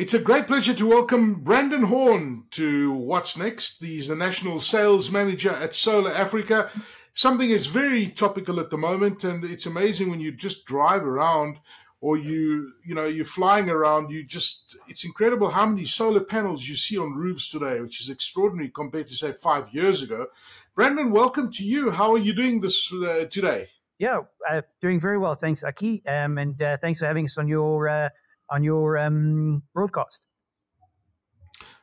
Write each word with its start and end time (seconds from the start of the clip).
It's 0.00 0.14
a 0.14 0.18
great 0.18 0.46
pleasure 0.46 0.72
to 0.72 0.86
welcome 0.86 1.34
Brandon 1.44 1.82
Horn 1.82 2.44
to 2.52 2.90
What's 2.90 3.36
Next. 3.36 3.84
He's 3.84 4.08
the 4.08 4.16
National 4.16 4.58
Sales 4.58 5.10
Manager 5.10 5.50
at 5.50 5.74
Solar 5.74 6.10
Africa. 6.10 6.70
Something 7.12 7.50
is 7.50 7.66
very 7.66 8.08
topical 8.08 8.60
at 8.60 8.70
the 8.70 8.78
moment, 8.78 9.24
and 9.24 9.44
it's 9.44 9.66
amazing 9.66 10.08
when 10.08 10.18
you 10.18 10.32
just 10.32 10.64
drive 10.64 11.04
around 11.04 11.58
or 12.00 12.16
you 12.16 12.72
you 12.82 12.94
know 12.94 13.04
you're 13.04 13.26
flying 13.26 13.68
around 13.68 14.10
you 14.10 14.24
just 14.24 14.74
it's 14.88 15.04
incredible 15.04 15.50
how 15.50 15.66
many 15.66 15.84
solar 15.84 16.24
panels 16.24 16.66
you 16.66 16.76
see 16.76 16.96
on 16.96 17.12
roofs 17.12 17.50
today 17.50 17.78
which 17.82 18.00
is 18.00 18.08
extraordinary 18.08 18.70
compared 18.70 19.06
to 19.06 19.14
say 19.14 19.32
five 19.34 19.68
years 19.70 20.00
ago 20.00 20.28
brandon 20.74 21.10
welcome 21.10 21.52
to 21.52 21.62
you 21.62 21.90
how 21.90 22.14
are 22.14 22.18
you 22.18 22.32
doing 22.32 22.62
this 22.62 22.90
uh, 22.90 23.26
today 23.30 23.68
yeah 23.98 24.20
uh, 24.48 24.62
doing 24.80 24.98
very 24.98 25.18
well 25.18 25.34
thanks 25.34 25.62
aki 25.62 26.02
um, 26.06 26.38
and 26.38 26.62
uh, 26.62 26.78
thanks 26.78 27.00
for 27.00 27.06
having 27.06 27.26
us 27.26 27.36
on 27.36 27.46
your 27.46 27.86
uh, 27.86 28.08
on 28.50 28.64
your 28.64 28.98
um, 28.98 29.62
broadcast. 29.74 30.26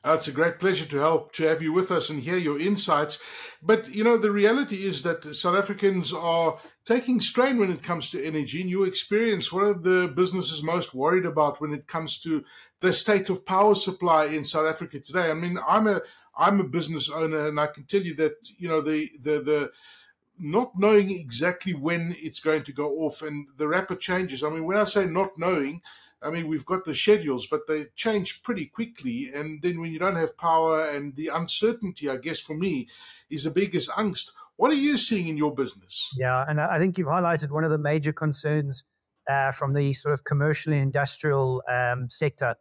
Uh, 0.04 0.14
it's 0.14 0.28
a 0.28 0.32
great 0.32 0.60
pleasure 0.60 0.86
to 0.86 0.98
help 0.98 1.34
to 1.34 1.44
have 1.44 1.62
you 1.62 1.74
with 1.74 1.92
us 1.92 2.10
and 2.10 2.22
hear 2.22 2.38
your 2.38 2.60
insights. 2.60 3.22
But 3.62 3.94
you 3.94 4.04
know, 4.04 4.18
the 4.18 4.32
reality 4.32 4.86
is 4.86 5.04
that 5.04 5.36
South 5.36 5.58
Africans 5.58 6.14
are 6.14 6.60
taking 6.86 7.20
strain 7.20 7.58
when 7.58 7.72
it 7.72 7.84
comes 7.84 8.10
to 8.12 8.24
energy. 8.24 8.62
In 8.62 8.70
your 8.70 8.88
experience, 8.88 9.52
what 9.52 9.64
are 9.64 9.74
the 9.74 10.12
businesses 10.16 10.64
most 10.64 10.94
worried 10.94 11.26
about 11.26 11.60
when 11.60 11.74
it 11.74 11.88
comes 11.88 12.20
to 12.20 12.46
the 12.80 12.94
state 12.94 13.30
of 13.30 13.46
power 13.46 13.76
supply 13.76 14.26
in 14.26 14.44
South 14.46 14.68
Africa 14.68 15.00
today? 15.00 15.30
I 15.30 15.34
mean, 15.34 15.60
I'm 15.68 15.88
a 15.88 16.02
I'm 16.38 16.60
a 16.60 16.68
business 16.68 17.10
owner, 17.10 17.48
and 17.48 17.60
I 17.60 17.68
can 17.68 17.84
tell 17.84 18.02
you 18.02 18.16
that 18.16 18.36
you 18.58 18.70
know 18.70 18.82
the 18.82 19.10
the 19.20 19.40
the 19.42 19.72
not 20.40 20.74
knowing 20.78 21.10
exactly 21.10 21.74
when 21.74 22.16
it's 22.18 22.40
going 22.40 22.64
to 22.64 22.72
go 22.72 23.00
off 23.00 23.24
and 23.24 23.48
the 23.58 23.68
rapid 23.68 24.00
changes. 24.00 24.44
I 24.44 24.50
mean, 24.50 24.66
when 24.66 24.78
I 24.78 24.84
say 24.84 25.08
not 25.08 25.38
knowing, 25.38 25.82
I 26.22 26.32
mean, 26.32 26.48
we've 26.48 26.66
got 26.66 26.84
the 26.84 26.96
schedules, 26.96 27.48
but 27.48 27.68
they 27.68 27.88
change 27.96 28.42
pretty 28.42 28.66
quickly. 28.66 29.30
And 29.34 29.62
then 29.62 29.80
when 29.80 29.92
you 29.92 30.00
don't 30.00 30.16
have 30.16 30.38
power 30.38 30.90
and 30.90 31.16
the 31.16 31.30
uncertainty, 31.34 32.10
I 32.10 32.18
guess 32.18 32.40
for 32.40 32.56
me, 32.56 32.88
is 33.30 33.44
the 33.44 33.52
biggest 33.52 33.90
angst. 33.92 34.32
What 34.56 34.72
are 34.72 34.76
you 34.76 34.98
seeing 34.98 35.28
in 35.28 35.38
your 35.38 35.54
business? 35.54 36.12
Yeah, 36.18 36.44
and 36.48 36.60
I 36.60 36.80
think 36.80 36.98
you've 36.98 37.08
highlighted 37.08 37.52
one 37.52 37.64
of 37.64 37.70
the 37.70 37.78
major 37.78 38.12
concerns 38.12 38.84
uh, 39.30 39.52
from 39.52 39.74
the 39.74 39.94
sort 39.94 40.14
of 40.14 40.24
commercial 40.24 40.74
and 40.74 40.82
industrial 40.82 41.62
um, 41.70 42.10
sector. 42.10 42.56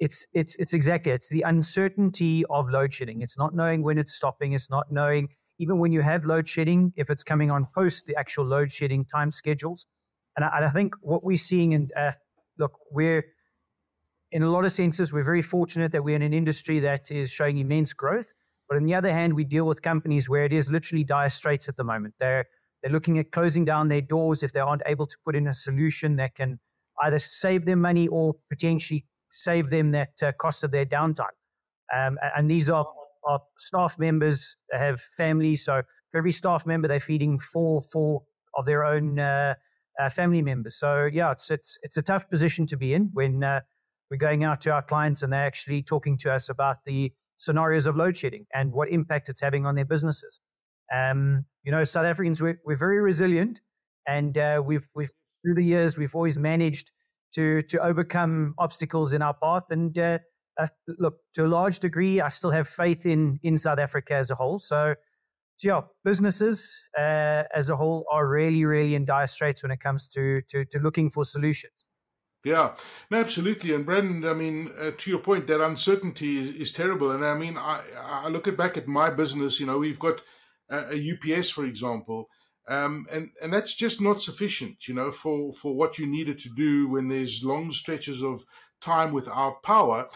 It's 0.00 0.26
it's 0.32 0.56
it's 0.56 0.72
exactly 0.72 1.12
it's 1.12 1.28
the 1.28 1.42
uncertainty 1.42 2.44
of 2.50 2.70
load 2.70 2.92
shedding. 2.92 3.20
It's 3.22 3.38
not 3.38 3.54
knowing 3.54 3.82
when 3.82 3.98
it's 3.98 4.14
stopping. 4.14 4.54
It's 4.54 4.70
not 4.70 4.90
knowing 4.90 5.28
even 5.58 5.78
when 5.78 5.92
you 5.92 6.00
have 6.00 6.24
load 6.24 6.48
shedding 6.48 6.92
if 6.96 7.10
it's 7.10 7.22
coming 7.22 7.50
on 7.50 7.68
post 7.74 8.06
the 8.06 8.16
actual 8.16 8.46
load 8.46 8.72
shedding 8.72 9.04
time 9.04 9.30
schedules. 9.30 9.86
And 10.36 10.44
I, 10.44 10.56
and 10.56 10.64
I 10.64 10.70
think 10.70 10.94
what 11.02 11.22
we're 11.22 11.36
seeing 11.36 11.72
in 11.72 11.90
uh, 11.94 12.12
look, 12.60 12.78
we're 12.92 13.24
in 14.30 14.42
a 14.44 14.50
lot 14.50 14.64
of 14.64 14.70
senses, 14.70 15.12
we're 15.12 15.24
very 15.24 15.42
fortunate 15.42 15.90
that 15.90 16.04
we're 16.04 16.14
in 16.14 16.22
an 16.22 16.32
industry 16.32 16.78
that 16.80 17.10
is 17.10 17.32
showing 17.32 17.58
immense 17.58 17.92
growth. 17.92 18.32
But 18.68 18.76
on 18.76 18.84
the 18.84 18.94
other 18.94 19.12
hand, 19.12 19.34
we 19.34 19.42
deal 19.42 19.66
with 19.66 19.82
companies 19.82 20.28
where 20.28 20.44
it 20.44 20.52
is 20.52 20.70
literally 20.70 21.02
dire 21.02 21.28
straits 21.30 21.68
at 21.68 21.76
the 21.76 21.82
moment. 21.82 22.14
They're 22.20 22.44
they're 22.82 22.92
looking 22.92 23.18
at 23.18 23.30
closing 23.32 23.64
down 23.64 23.88
their 23.88 24.00
doors 24.00 24.42
if 24.42 24.52
they 24.52 24.60
aren't 24.60 24.82
able 24.86 25.06
to 25.06 25.16
put 25.24 25.36
in 25.36 25.48
a 25.48 25.54
solution 25.54 26.16
that 26.16 26.34
can 26.34 26.58
either 27.02 27.18
save 27.18 27.66
them 27.66 27.80
money 27.80 28.08
or 28.08 28.36
potentially 28.48 29.04
save 29.30 29.68
them 29.68 29.90
that 29.90 30.12
uh, 30.22 30.32
cost 30.32 30.64
of 30.64 30.70
their 30.70 30.86
downtime. 30.86 31.36
Um, 31.94 32.18
and 32.36 32.50
these 32.50 32.70
are, 32.70 32.86
staff 33.58 33.98
members 33.98 34.56
that 34.70 34.80
have 34.80 34.98
families. 34.98 35.64
So 35.64 35.82
for 36.10 36.18
every 36.18 36.32
staff 36.32 36.64
member, 36.64 36.88
they're 36.88 37.00
feeding 37.00 37.38
four 37.38 37.80
four 37.80 38.22
of 38.54 38.64
their 38.64 38.82
own 38.84 39.18
uh, 39.18 39.54
family 40.08 40.42
members. 40.42 40.76
So 40.76 41.08
yeah, 41.12 41.32
it's 41.32 41.50
it's 41.50 41.78
it's 41.82 41.96
a 41.96 42.02
tough 42.02 42.28
position 42.30 42.66
to 42.66 42.76
be 42.76 42.94
in 42.94 43.10
when 43.12 43.42
uh, 43.44 43.60
we're 44.10 44.16
going 44.16 44.44
out 44.44 44.60
to 44.62 44.72
our 44.72 44.82
clients 44.82 45.22
and 45.22 45.32
they're 45.32 45.46
actually 45.46 45.82
talking 45.82 46.16
to 46.18 46.32
us 46.32 46.48
about 46.48 46.78
the 46.84 47.12
scenarios 47.36 47.86
of 47.86 47.96
load 47.96 48.16
shedding 48.16 48.46
and 48.54 48.72
what 48.72 48.88
impact 48.90 49.28
it's 49.28 49.40
having 49.40 49.66
on 49.66 49.74
their 49.74 49.84
businesses. 49.84 50.40
Um, 50.92 51.44
you 51.62 51.72
know, 51.72 51.84
South 51.84 52.04
Africans 52.04 52.42
we're, 52.42 52.60
we're 52.64 52.76
very 52.76 53.00
resilient, 53.00 53.60
and 54.06 54.36
uh, 54.36 54.62
we've 54.64 54.88
we've 54.94 55.12
through 55.42 55.54
the 55.54 55.64
years 55.64 55.96
we've 55.96 56.14
always 56.14 56.38
managed 56.38 56.90
to 57.34 57.62
to 57.62 57.78
overcome 57.78 58.54
obstacles 58.58 59.12
in 59.12 59.22
our 59.22 59.34
path. 59.34 59.64
And 59.70 59.96
uh, 59.96 60.18
uh, 60.58 60.68
look, 60.98 61.18
to 61.34 61.46
a 61.46 61.48
large 61.48 61.80
degree, 61.80 62.20
I 62.20 62.28
still 62.28 62.50
have 62.50 62.68
faith 62.68 63.06
in 63.06 63.38
in 63.42 63.56
South 63.58 63.78
Africa 63.78 64.14
as 64.14 64.30
a 64.30 64.34
whole. 64.34 64.58
So 64.58 64.94
yeah, 65.62 65.82
businesses 66.04 66.86
uh, 66.96 67.44
as 67.54 67.70
a 67.70 67.76
whole 67.76 68.06
are 68.12 68.28
really, 68.28 68.64
really 68.64 68.94
in 68.94 69.04
dire 69.04 69.26
straits 69.26 69.62
when 69.62 69.72
it 69.72 69.80
comes 69.80 70.08
to 70.08 70.42
to, 70.48 70.64
to 70.66 70.78
looking 70.78 71.10
for 71.10 71.24
solutions. 71.24 71.72
Yeah, 72.44 72.74
no, 73.10 73.18
absolutely. 73.18 73.74
And 73.74 73.84
Brandon, 73.84 74.26
I 74.26 74.32
mean, 74.32 74.70
uh, 74.80 74.92
to 74.96 75.10
your 75.10 75.20
point, 75.20 75.46
that 75.48 75.60
uncertainty 75.60 76.38
is, 76.38 76.50
is, 76.54 76.72
terrible. 76.72 77.10
And 77.10 77.22
I 77.22 77.34
mean, 77.34 77.58
I, 77.58 77.82
I 77.98 78.28
look 78.28 78.48
at 78.48 78.56
back 78.56 78.78
at 78.78 78.88
my 78.88 79.10
business. 79.10 79.60
You 79.60 79.66
know, 79.66 79.78
we've 79.78 79.98
got 79.98 80.22
a, 80.70 80.94
a 80.94 81.12
UPS, 81.12 81.50
for 81.50 81.66
example, 81.66 82.28
um, 82.66 83.04
and 83.12 83.30
and 83.42 83.52
that's 83.52 83.74
just 83.74 84.00
not 84.00 84.22
sufficient. 84.22 84.88
You 84.88 84.94
know, 84.94 85.10
for 85.10 85.52
for 85.52 85.74
what 85.74 85.98
you 85.98 86.06
needed 86.06 86.38
to 86.40 86.48
do 86.48 86.88
when 86.88 87.08
there's 87.08 87.44
long 87.44 87.70
stretches 87.70 88.22
of 88.22 88.44
time 88.80 89.12
without 89.12 89.62
power. 89.62 90.08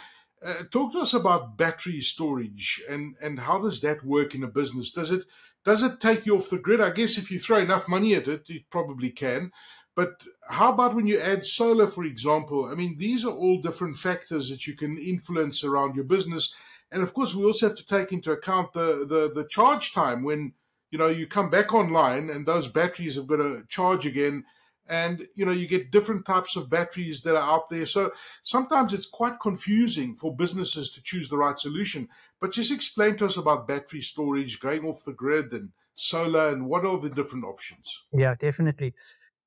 Uh, 0.45 0.63
talk 0.71 0.93
to 0.93 0.99
us 0.99 1.15
about 1.15 1.57
battery 1.57 2.01
storage 2.01 2.83
and, 2.91 3.17
and 3.23 3.41
how 3.41 3.59
does 3.59 3.81
that 3.81 4.05
work 4.05 4.35
in 4.35 4.45
a 4.45 4.49
business? 4.49 4.91
Does 4.91 5.11
it 5.11 5.25
does 5.65 5.83
it 5.83 5.99
take 5.99 6.27
you 6.27 6.37
off 6.37 6.51
the 6.51 6.59
grid? 6.59 6.83
I 6.83 6.91
guess 6.91 7.17
if 7.17 7.31
you 7.31 7.39
throw 7.39 7.57
enough 7.57 7.89
money 7.89 8.15
at 8.15 8.29
it, 8.29 8.43
it 8.49 8.69
probably 8.71 9.11
can. 9.11 9.51
But 9.97 10.23
how 10.51 10.73
about 10.73 10.95
when 10.95 11.07
you 11.07 11.19
add 11.19 11.45
solar, 11.45 11.87
for 11.87 12.05
example? 12.05 12.67
I 12.67 12.75
mean, 12.75 12.97
these 12.99 13.25
are 13.25 13.33
all 13.33 13.63
different 13.63 13.97
factors 13.97 14.51
that 14.51 14.67
you 14.67 14.75
can 14.75 14.99
influence 14.99 15.65
around 15.65 15.95
your 15.95 16.05
business. 16.05 16.55
And 16.91 17.03
of 17.03 17.15
course, 17.15 17.35
we 17.35 17.45
also 17.45 17.69
have 17.69 17.77
to 17.79 17.87
take 17.87 18.13
into 18.13 18.31
account 18.31 18.73
the, 18.73 19.07
the, 19.09 19.31
the 19.33 19.47
charge 19.49 19.95
time 19.95 20.23
when 20.23 20.53
you 20.91 20.99
know 20.99 21.09
you 21.09 21.27
come 21.27 21.49
back 21.49 21.73
online 21.73 22.29
and 22.29 22.47
those 22.47 22.69
batteries 22.69 23.17
have 23.17 23.27
got 23.27 23.37
to 23.37 23.65
charge 23.69 24.05
again 24.05 24.45
and 24.89 25.27
you 25.35 25.45
know 25.45 25.53
you 25.53 25.67
get 25.67 25.91
different 25.91 26.27
types 26.27 26.57
of 26.57 26.69
batteries 26.69 27.23
that 27.23 27.37
are 27.37 27.55
out 27.55 27.69
there. 27.71 27.87
So 27.87 28.13
sometimes 28.43 28.93
it's 28.93 29.07
quite 29.07 29.41
confusing 29.41 30.15
for 30.15 30.35
businesses 30.35 30.91
to 30.91 31.03
choose 31.03 31.29
the 31.29 31.39
right 31.39 31.59
solution. 31.59 32.09
But 32.41 32.53
just 32.53 32.73
explain 32.73 33.17
to 33.19 33.27
us 33.27 33.37
about 33.37 33.69
battery 33.69 34.03
storage 34.03 34.61
going 34.61 34.85
off 34.85 35.05
the 35.05 35.13
grid 35.13 35.53
and 35.53 35.71
solar 35.95 36.51
and 36.51 36.67
what 36.67 36.85
are 36.85 36.99
the 36.99 37.11
different 37.11 37.45
options? 37.45 38.05
Yeah 38.13 38.35
definitely. 38.35 38.95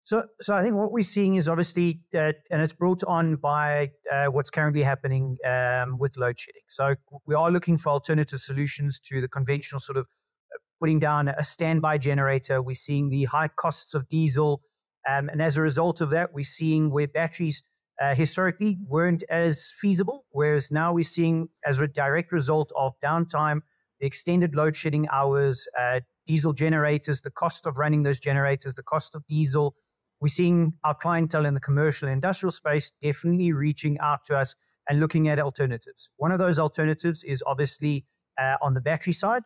So 0.03 0.23
so 0.39 0.55
i 0.55 0.63
think 0.63 0.75
what 0.75 0.91
we're 0.93 1.03
seeing 1.03 1.35
is 1.35 1.49
obviously 1.49 1.99
uh, 2.15 2.31
and 2.49 2.61
it's 2.61 2.73
brought 2.73 3.03
on 3.03 3.35
by 3.35 3.91
uh, 4.11 4.27
what's 4.27 4.49
currently 4.49 4.81
happening 4.81 5.37
um, 5.45 5.97
with 5.97 6.17
load 6.17 6.39
shedding. 6.39 6.61
So 6.67 6.95
we 7.25 7.35
are 7.35 7.51
looking 7.51 7.77
for 7.77 7.89
alternative 7.89 8.39
solutions 8.39 8.99
to 9.01 9.21
the 9.21 9.27
conventional 9.27 9.79
sort 9.79 9.97
of 9.97 10.05
uh, 10.05 10.57
putting 10.79 10.99
down 10.99 11.27
a 11.27 11.43
standby 11.43 11.97
generator. 11.97 12.61
We're 12.61 12.75
seeing 12.75 13.09
the 13.09 13.25
high 13.25 13.49
costs 13.49 13.93
of 13.93 14.07
diesel 14.07 14.61
um, 15.07 15.29
and 15.29 15.41
as 15.41 15.57
a 15.57 15.61
result 15.61 16.01
of 16.01 16.09
that, 16.11 16.33
we're 16.33 16.43
seeing 16.43 16.91
where 16.91 17.07
batteries 17.07 17.63
uh, 18.01 18.13
historically 18.13 18.77
weren't 18.87 19.23
as 19.29 19.73
feasible, 19.79 20.25
whereas 20.29 20.71
now 20.71 20.93
we're 20.93 21.03
seeing, 21.03 21.49
as 21.65 21.79
a 21.81 21.87
direct 21.87 22.31
result 22.31 22.71
of 22.75 22.93
downtime, 23.03 23.61
the 23.99 24.05
extended 24.05 24.55
load 24.55 24.75
shedding 24.75 25.07
hours, 25.11 25.67
uh, 25.79 26.01
diesel 26.27 26.53
generators, 26.53 27.21
the 27.21 27.31
cost 27.31 27.65
of 27.65 27.77
running 27.77 28.03
those 28.03 28.19
generators, 28.19 28.75
the 28.75 28.83
cost 28.83 29.15
of 29.15 29.25
diesel. 29.27 29.75
We're 30.19 30.27
seeing 30.27 30.73
our 30.83 30.93
clientele 30.93 31.45
in 31.45 31.53
the 31.53 31.59
commercial 31.59 32.07
and 32.07 32.13
industrial 32.13 32.51
space 32.51 32.91
definitely 33.01 33.51
reaching 33.53 33.97
out 33.99 34.25
to 34.25 34.37
us 34.37 34.55
and 34.89 34.99
looking 34.99 35.29
at 35.29 35.39
alternatives. 35.39 36.11
One 36.17 36.31
of 36.31 36.39
those 36.39 36.59
alternatives 36.59 37.23
is 37.23 37.43
obviously 37.47 38.05
uh, 38.37 38.57
on 38.61 38.73
the 38.73 38.81
battery 38.81 39.13
side. 39.13 39.43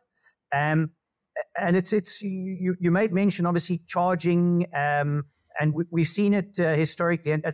Um, 0.53 0.91
and 1.57 1.77
it's 1.77 1.93
it's 1.93 2.21
you 2.21 2.75
you 2.79 2.91
made 2.91 3.13
mention 3.13 3.45
obviously 3.45 3.81
charging 3.87 4.67
um, 4.75 5.23
and 5.61 5.73
we, 5.73 6.01
have 6.01 6.07
seen 6.07 6.33
it 6.33 6.59
uh, 6.59 6.73
historically. 6.73 7.31
And 7.31 7.45
uh, 7.45 7.51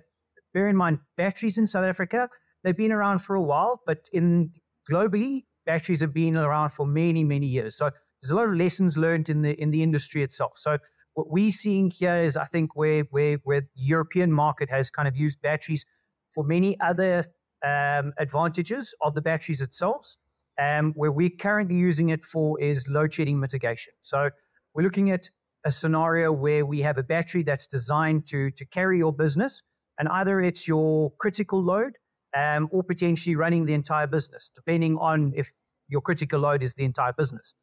bear 0.53 0.67
in 0.69 0.75
mind, 0.75 0.99
batteries 1.17 1.57
in 1.57 1.67
South 1.67 1.83
Africa 1.83 2.29
they've 2.63 2.75
been 2.75 2.91
around 2.91 3.19
for 3.19 3.35
a 3.35 3.41
while, 3.41 3.81
but 3.85 4.09
in 4.13 4.51
globally, 4.89 5.45
batteries 5.65 6.01
have 6.01 6.13
been 6.13 6.37
around 6.37 6.69
for 6.69 6.87
many 6.87 7.23
many 7.23 7.47
years. 7.47 7.77
So 7.77 7.91
there's 8.21 8.31
a 8.31 8.35
lot 8.35 8.47
of 8.47 8.55
lessons 8.55 8.97
learned 8.97 9.29
in 9.29 9.41
the 9.41 9.53
in 9.61 9.71
the 9.71 9.83
industry 9.83 10.23
itself. 10.23 10.53
So 10.55 10.77
what 11.13 11.29
we're 11.29 11.51
seeing 11.51 11.89
here 11.89 12.17
is, 12.17 12.37
I 12.37 12.45
think, 12.45 12.75
where 12.75 13.03
where 13.11 13.37
where 13.43 13.61
the 13.61 13.67
European 13.75 14.31
market 14.31 14.69
has 14.69 14.89
kind 14.89 15.07
of 15.07 15.15
used 15.15 15.41
batteries 15.41 15.85
for 16.33 16.43
many 16.43 16.79
other 16.79 17.25
um, 17.63 18.13
advantages 18.17 18.95
of 19.01 19.13
the 19.15 19.21
batteries 19.21 19.61
itself. 19.61 20.15
Um, 20.59 20.93
where 20.95 21.11
we're 21.11 21.29
currently 21.29 21.75
using 21.75 22.09
it 22.09 22.25
for 22.25 22.59
is 22.59 22.87
load 22.89 23.13
shedding 23.13 23.39
mitigation. 23.39 23.93
So 24.01 24.31
we're 24.73 24.81
looking 24.81 25.11
at 25.11 25.29
a 25.67 25.71
scenario 25.71 26.31
where 26.31 26.65
we 26.65 26.79
have 26.81 26.97
a 26.97 27.03
battery 27.03 27.43
that's 27.43 27.67
designed 27.67 28.25
to, 28.25 28.49
to 28.51 28.65
carry 28.65 28.97
your 28.99 29.11
business, 29.11 29.61
and 29.99 30.07
either 30.07 30.39
it's 30.39 30.65
your 30.65 31.11
critical 31.19 31.61
load 31.61 31.91
um, 32.35 32.69
or 32.71 32.83
potentially 32.83 33.35
running 33.35 33.65
the 33.65 33.73
entire 33.73 34.07
business, 34.07 34.49
depending 34.55 34.97
on 34.97 35.33
if 35.35 35.51
your 35.89 35.99
critical 35.99 36.39
load 36.39 36.63
is 36.63 36.75
the 36.75 36.85
entire 36.85 37.11
business. 37.11 37.53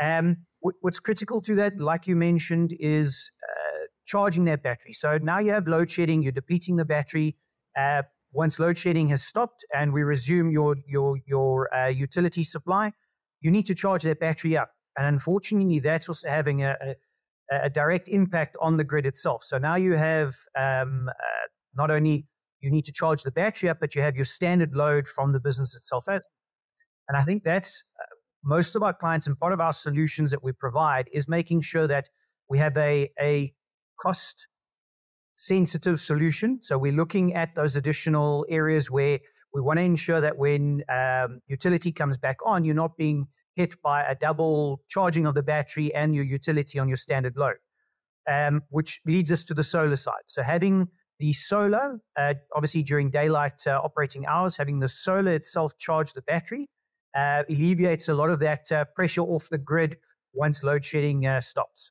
Um, 0.00 0.46
what's 0.60 1.00
critical 1.00 1.40
to 1.42 1.56
that, 1.56 1.78
like 1.80 2.06
you 2.06 2.14
mentioned, 2.14 2.72
is 2.78 3.32
uh, 3.42 3.86
charging 4.06 4.44
that 4.44 4.62
battery. 4.62 4.92
So 4.92 5.18
now 5.18 5.40
you 5.40 5.50
have 5.50 5.66
load 5.66 5.90
shedding, 5.90 6.22
you're 6.22 6.40
depleting 6.40 6.76
the 6.76 6.84
battery. 6.84 7.36
Uh, 7.76 8.04
once 8.32 8.60
load 8.60 8.78
shedding 8.78 9.08
has 9.08 9.24
stopped 9.24 9.64
and 9.74 9.92
we 9.92 10.02
resume 10.04 10.52
your 10.52 10.76
your 10.86 11.18
your 11.26 11.74
uh, 11.74 11.88
utility 11.88 12.44
supply, 12.44 12.92
you 13.40 13.50
need 13.50 13.66
to 13.66 13.74
charge 13.74 14.04
that 14.04 14.20
battery 14.20 14.56
up. 14.56 14.70
And 14.96 15.06
unfortunately, 15.06 15.80
that's 15.80 16.08
also 16.08 16.28
having 16.28 16.62
a, 16.62 16.76
a, 16.80 16.94
a 17.50 17.70
direct 17.70 18.08
impact 18.08 18.56
on 18.60 18.76
the 18.76 18.84
grid 18.84 19.06
itself. 19.06 19.42
So 19.44 19.58
now 19.58 19.74
you 19.74 19.94
have 19.94 20.34
um, 20.56 21.08
uh, 21.08 21.46
not 21.74 21.90
only 21.90 22.26
you 22.60 22.70
need 22.70 22.84
to 22.84 22.92
charge 22.92 23.22
the 23.22 23.32
battery 23.32 23.68
up, 23.68 23.78
but 23.80 23.94
you 23.94 24.02
have 24.02 24.16
your 24.16 24.24
standard 24.24 24.74
load 24.74 25.08
from 25.08 25.32
the 25.32 25.40
business 25.40 25.74
itself. 25.74 26.04
And 26.08 27.16
I 27.16 27.22
think 27.22 27.42
that's 27.42 27.82
uh, 28.00 28.04
most 28.44 28.76
of 28.76 28.82
our 28.82 28.92
clients 28.92 29.26
and 29.26 29.36
part 29.36 29.52
of 29.52 29.60
our 29.60 29.72
solutions 29.72 30.30
that 30.30 30.44
we 30.44 30.52
provide 30.52 31.08
is 31.12 31.28
making 31.28 31.62
sure 31.62 31.86
that 31.86 32.08
we 32.48 32.58
have 32.58 32.76
a, 32.76 33.10
a 33.20 33.52
cost 34.00 34.46
sensitive 35.36 35.98
solution. 35.98 36.58
So 36.62 36.76
we're 36.78 36.92
looking 36.92 37.34
at 37.34 37.54
those 37.54 37.76
additional 37.76 38.46
areas 38.48 38.90
where 38.90 39.18
we 39.54 39.60
want 39.60 39.78
to 39.78 39.82
ensure 39.82 40.20
that 40.20 40.36
when 40.36 40.84
um, 40.88 41.40
utility 41.48 41.92
comes 41.92 42.16
back 42.18 42.36
on, 42.44 42.64
you're 42.64 42.74
not 42.74 42.96
being 42.96 43.26
hit 43.54 43.80
by 43.82 44.02
a 44.04 44.14
double 44.14 44.80
charging 44.88 45.26
of 45.26 45.34
the 45.34 45.42
battery 45.42 45.94
and 45.94 46.14
your 46.14 46.24
utility 46.24 46.78
on 46.78 46.88
your 46.88 46.96
standard 46.96 47.36
load, 47.36 47.56
um, 48.28 48.62
which 48.70 49.00
leads 49.06 49.32
us 49.32 49.44
to 49.44 49.54
the 49.54 49.62
solar 49.62 49.96
side. 49.96 50.22
So 50.26 50.42
having 50.42 50.88
the 51.18 51.32
solar, 51.32 52.00
uh, 52.16 52.34
obviously 52.54 52.82
during 52.82 53.10
daylight 53.10 53.66
uh, 53.66 53.80
operating 53.82 54.26
hours, 54.26 54.56
having 54.56 54.78
the 54.78 54.88
solar 54.88 55.32
itself 55.32 55.76
charge 55.78 56.12
the 56.12 56.22
battery 56.22 56.68
uh, 57.14 57.44
alleviates 57.48 58.08
a 58.08 58.14
lot 58.14 58.30
of 58.30 58.38
that 58.40 58.70
uh, 58.72 58.84
pressure 58.94 59.22
off 59.22 59.48
the 59.50 59.58
grid 59.58 59.96
once 60.32 60.62
load 60.62 60.84
shedding 60.84 61.26
uh, 61.26 61.40
stops. 61.40 61.90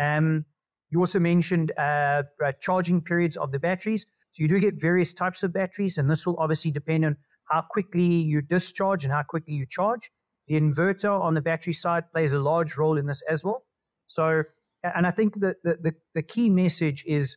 Um, 0.00 0.44
you 0.90 1.00
also 1.00 1.18
mentioned 1.18 1.72
uh, 1.76 2.22
charging 2.60 3.00
periods 3.00 3.36
of 3.36 3.52
the 3.52 3.58
batteries. 3.58 4.06
So 4.32 4.42
you 4.42 4.48
do 4.48 4.58
get 4.60 4.80
various 4.80 5.14
types 5.14 5.42
of 5.42 5.52
batteries, 5.52 5.98
and 5.98 6.08
this 6.08 6.26
will 6.26 6.36
obviously 6.38 6.70
depend 6.70 7.04
on 7.04 7.16
how 7.50 7.62
quickly 7.62 8.04
you 8.04 8.42
discharge 8.42 9.04
and 9.04 9.12
how 9.12 9.22
quickly 9.22 9.54
you 9.54 9.66
charge. 9.66 10.10
The 10.48 10.54
inverter 10.54 11.20
on 11.20 11.34
the 11.34 11.42
battery 11.42 11.72
side 11.72 12.10
plays 12.12 12.32
a 12.32 12.38
large 12.38 12.76
role 12.76 12.98
in 12.98 13.06
this 13.06 13.22
as 13.28 13.44
well. 13.44 13.64
So, 14.06 14.44
and 14.82 15.06
I 15.06 15.10
think 15.10 15.40
that 15.40 15.56
the, 15.64 15.76
the, 15.82 15.94
the 16.14 16.22
key 16.22 16.48
message 16.50 17.04
is, 17.06 17.36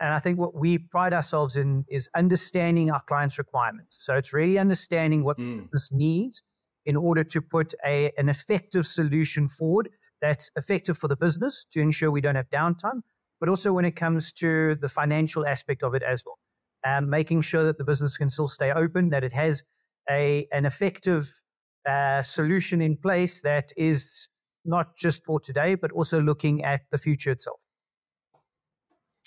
and 0.00 0.14
I 0.14 0.18
think 0.18 0.38
what 0.38 0.54
we 0.54 0.78
pride 0.78 1.12
ourselves 1.12 1.56
in 1.56 1.84
is 1.88 2.08
understanding 2.16 2.90
our 2.90 3.02
clients' 3.02 3.38
requirements. 3.38 3.98
So 4.00 4.14
it's 4.14 4.32
really 4.32 4.58
understanding 4.58 5.22
what 5.22 5.38
mm. 5.38 5.68
this 5.70 5.92
needs 5.92 6.42
in 6.86 6.96
order 6.96 7.24
to 7.24 7.40
put 7.42 7.74
a, 7.84 8.12
an 8.16 8.28
effective 8.28 8.86
solution 8.86 9.48
forward 9.48 9.90
that's 10.22 10.50
effective 10.56 10.96
for 10.96 11.08
the 11.08 11.16
business 11.16 11.66
to 11.72 11.80
ensure 11.80 12.10
we 12.10 12.20
don't 12.20 12.36
have 12.36 12.48
downtime, 12.50 13.02
but 13.38 13.48
also 13.48 13.72
when 13.72 13.84
it 13.84 13.96
comes 13.96 14.32
to 14.32 14.76
the 14.76 14.88
financial 14.88 15.46
aspect 15.46 15.82
of 15.82 15.94
it 15.94 16.02
as 16.02 16.22
well. 16.24 16.38
Um, 16.86 17.10
making 17.10 17.42
sure 17.42 17.64
that 17.64 17.78
the 17.78 17.84
business 17.84 18.16
can 18.16 18.30
still 18.30 18.46
stay 18.46 18.70
open, 18.70 19.10
that 19.10 19.24
it 19.24 19.32
has 19.32 19.64
a 20.08 20.46
an 20.52 20.64
effective 20.64 21.32
uh, 21.86 22.22
solution 22.22 22.80
in 22.80 22.96
place 22.96 23.42
that 23.42 23.72
is 23.76 24.28
not 24.64 24.96
just 24.96 25.24
for 25.24 25.40
today, 25.40 25.74
but 25.74 25.92
also 25.92 26.20
looking 26.20 26.64
at 26.64 26.82
the 26.90 26.98
future 26.98 27.30
itself. 27.30 27.66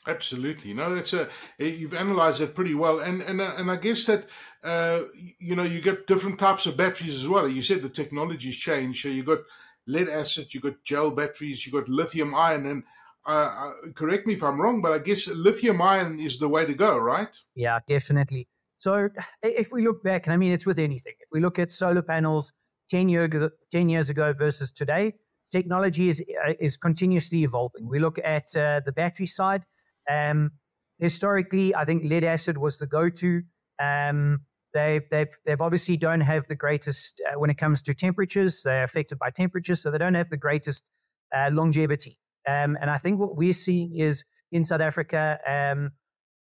Absolutely, 0.07 0.73
no, 0.73 0.95
that's 0.95 1.13
a 1.13 1.29
you've 1.59 1.93
analysed 1.93 2.39
it 2.41 2.55
pretty 2.55 2.73
well, 2.73 2.99
and 2.99 3.21
and 3.21 3.41
uh, 3.41 3.53
and 3.57 3.69
I 3.69 3.75
guess 3.75 4.05
that 4.05 4.27
uh, 4.63 5.01
you 5.37 5.55
know 5.55 5.63
you 5.63 5.81
get 5.81 6.07
different 6.07 6.39
types 6.39 6.65
of 6.65 6.77
batteries 6.77 7.15
as 7.15 7.27
well. 7.27 7.47
You 7.47 7.61
said 7.61 7.81
the 7.81 7.89
technology's 7.89 8.57
changed, 8.57 9.01
so 9.01 9.09
you 9.09 9.23
got 9.23 9.39
lead 9.87 10.07
acid, 10.07 10.53
you 10.53 10.61
got 10.61 10.83
gel 10.83 11.11
batteries, 11.11 11.65
you 11.65 11.73
got 11.73 11.89
lithium 11.89 12.33
ion, 12.33 12.65
and 12.65 12.83
uh, 13.25 13.73
uh, 13.85 13.91
correct 13.93 14.25
me 14.25 14.35
if 14.35 14.43
I'm 14.43 14.61
wrong, 14.61 14.81
but 14.81 14.93
I 14.93 14.99
guess 14.99 15.27
lithium 15.27 15.81
ion 15.81 16.19
is 16.19 16.39
the 16.39 16.47
way 16.49 16.65
to 16.65 16.73
go, 16.73 16.97
right? 16.97 17.35
Yeah, 17.53 17.79
definitely. 17.85 18.47
So 18.79 19.09
if 19.43 19.71
we 19.71 19.85
look 19.85 20.03
back, 20.03 20.25
and 20.25 20.33
I 20.33 20.37
mean 20.37 20.51
it's 20.51 20.65
with 20.65 20.79
anything, 20.79 21.13
if 21.19 21.29
we 21.31 21.39
look 21.39 21.59
at 21.59 21.71
solar 21.71 22.01
panels 22.01 22.51
10, 22.89 23.09
year, 23.09 23.51
10 23.71 23.89
years 23.89 24.09
ago 24.09 24.33
versus 24.33 24.71
today, 24.71 25.13
technology 25.51 26.09
is 26.09 26.23
uh, 26.47 26.53
is 26.59 26.77
continuously 26.77 27.43
evolving. 27.43 27.87
We 27.87 27.99
look 27.99 28.19
at 28.23 28.55
uh, 28.55 28.81
the 28.83 28.91
battery 28.91 29.27
side. 29.27 29.63
Um, 30.09 30.51
historically, 30.97 31.75
I 31.75 31.85
think 31.85 32.03
lead 32.03 32.23
acid 32.23 32.57
was 32.57 32.77
the 32.79 32.87
go-to. 32.87 33.43
Um, 33.79 34.41
They've, 34.73 35.01
they've, 35.09 35.35
they've 35.45 35.61
obviously 35.61 35.97
don't 35.97 36.21
have 36.21 36.47
the 36.47 36.55
greatest 36.55 37.21
uh, 37.27 37.39
when 37.39 37.49
it 37.49 37.57
comes 37.57 37.81
to 37.83 37.93
temperatures. 37.93 38.61
They're 38.63 38.83
affected 38.83 39.17
by 39.17 39.31
temperatures, 39.31 39.81
so 39.81 39.89
they 39.89 39.97
don't 39.97 40.13
have 40.13 40.29
the 40.29 40.37
greatest 40.37 40.87
uh, 41.35 41.49
longevity. 41.51 42.19
Um, 42.47 42.77
and 42.79 42.89
I 42.89 42.97
think 42.97 43.19
what 43.19 43.35
we're 43.35 43.53
seeing 43.53 43.97
is 43.97 44.23
in 44.51 44.63
South 44.63 44.81
Africa, 44.81 45.39
um, 45.47 45.91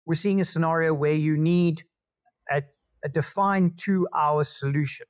we're 0.07 0.15
seeing 0.15 0.41
a 0.41 0.45
scenario 0.45 0.93
where 0.93 1.15
you 1.15 1.37
need 1.37 1.85
a, 2.51 2.63
a 3.05 3.09
defined 3.09 3.79
two-hour 3.79 4.45
solution. 4.45 5.07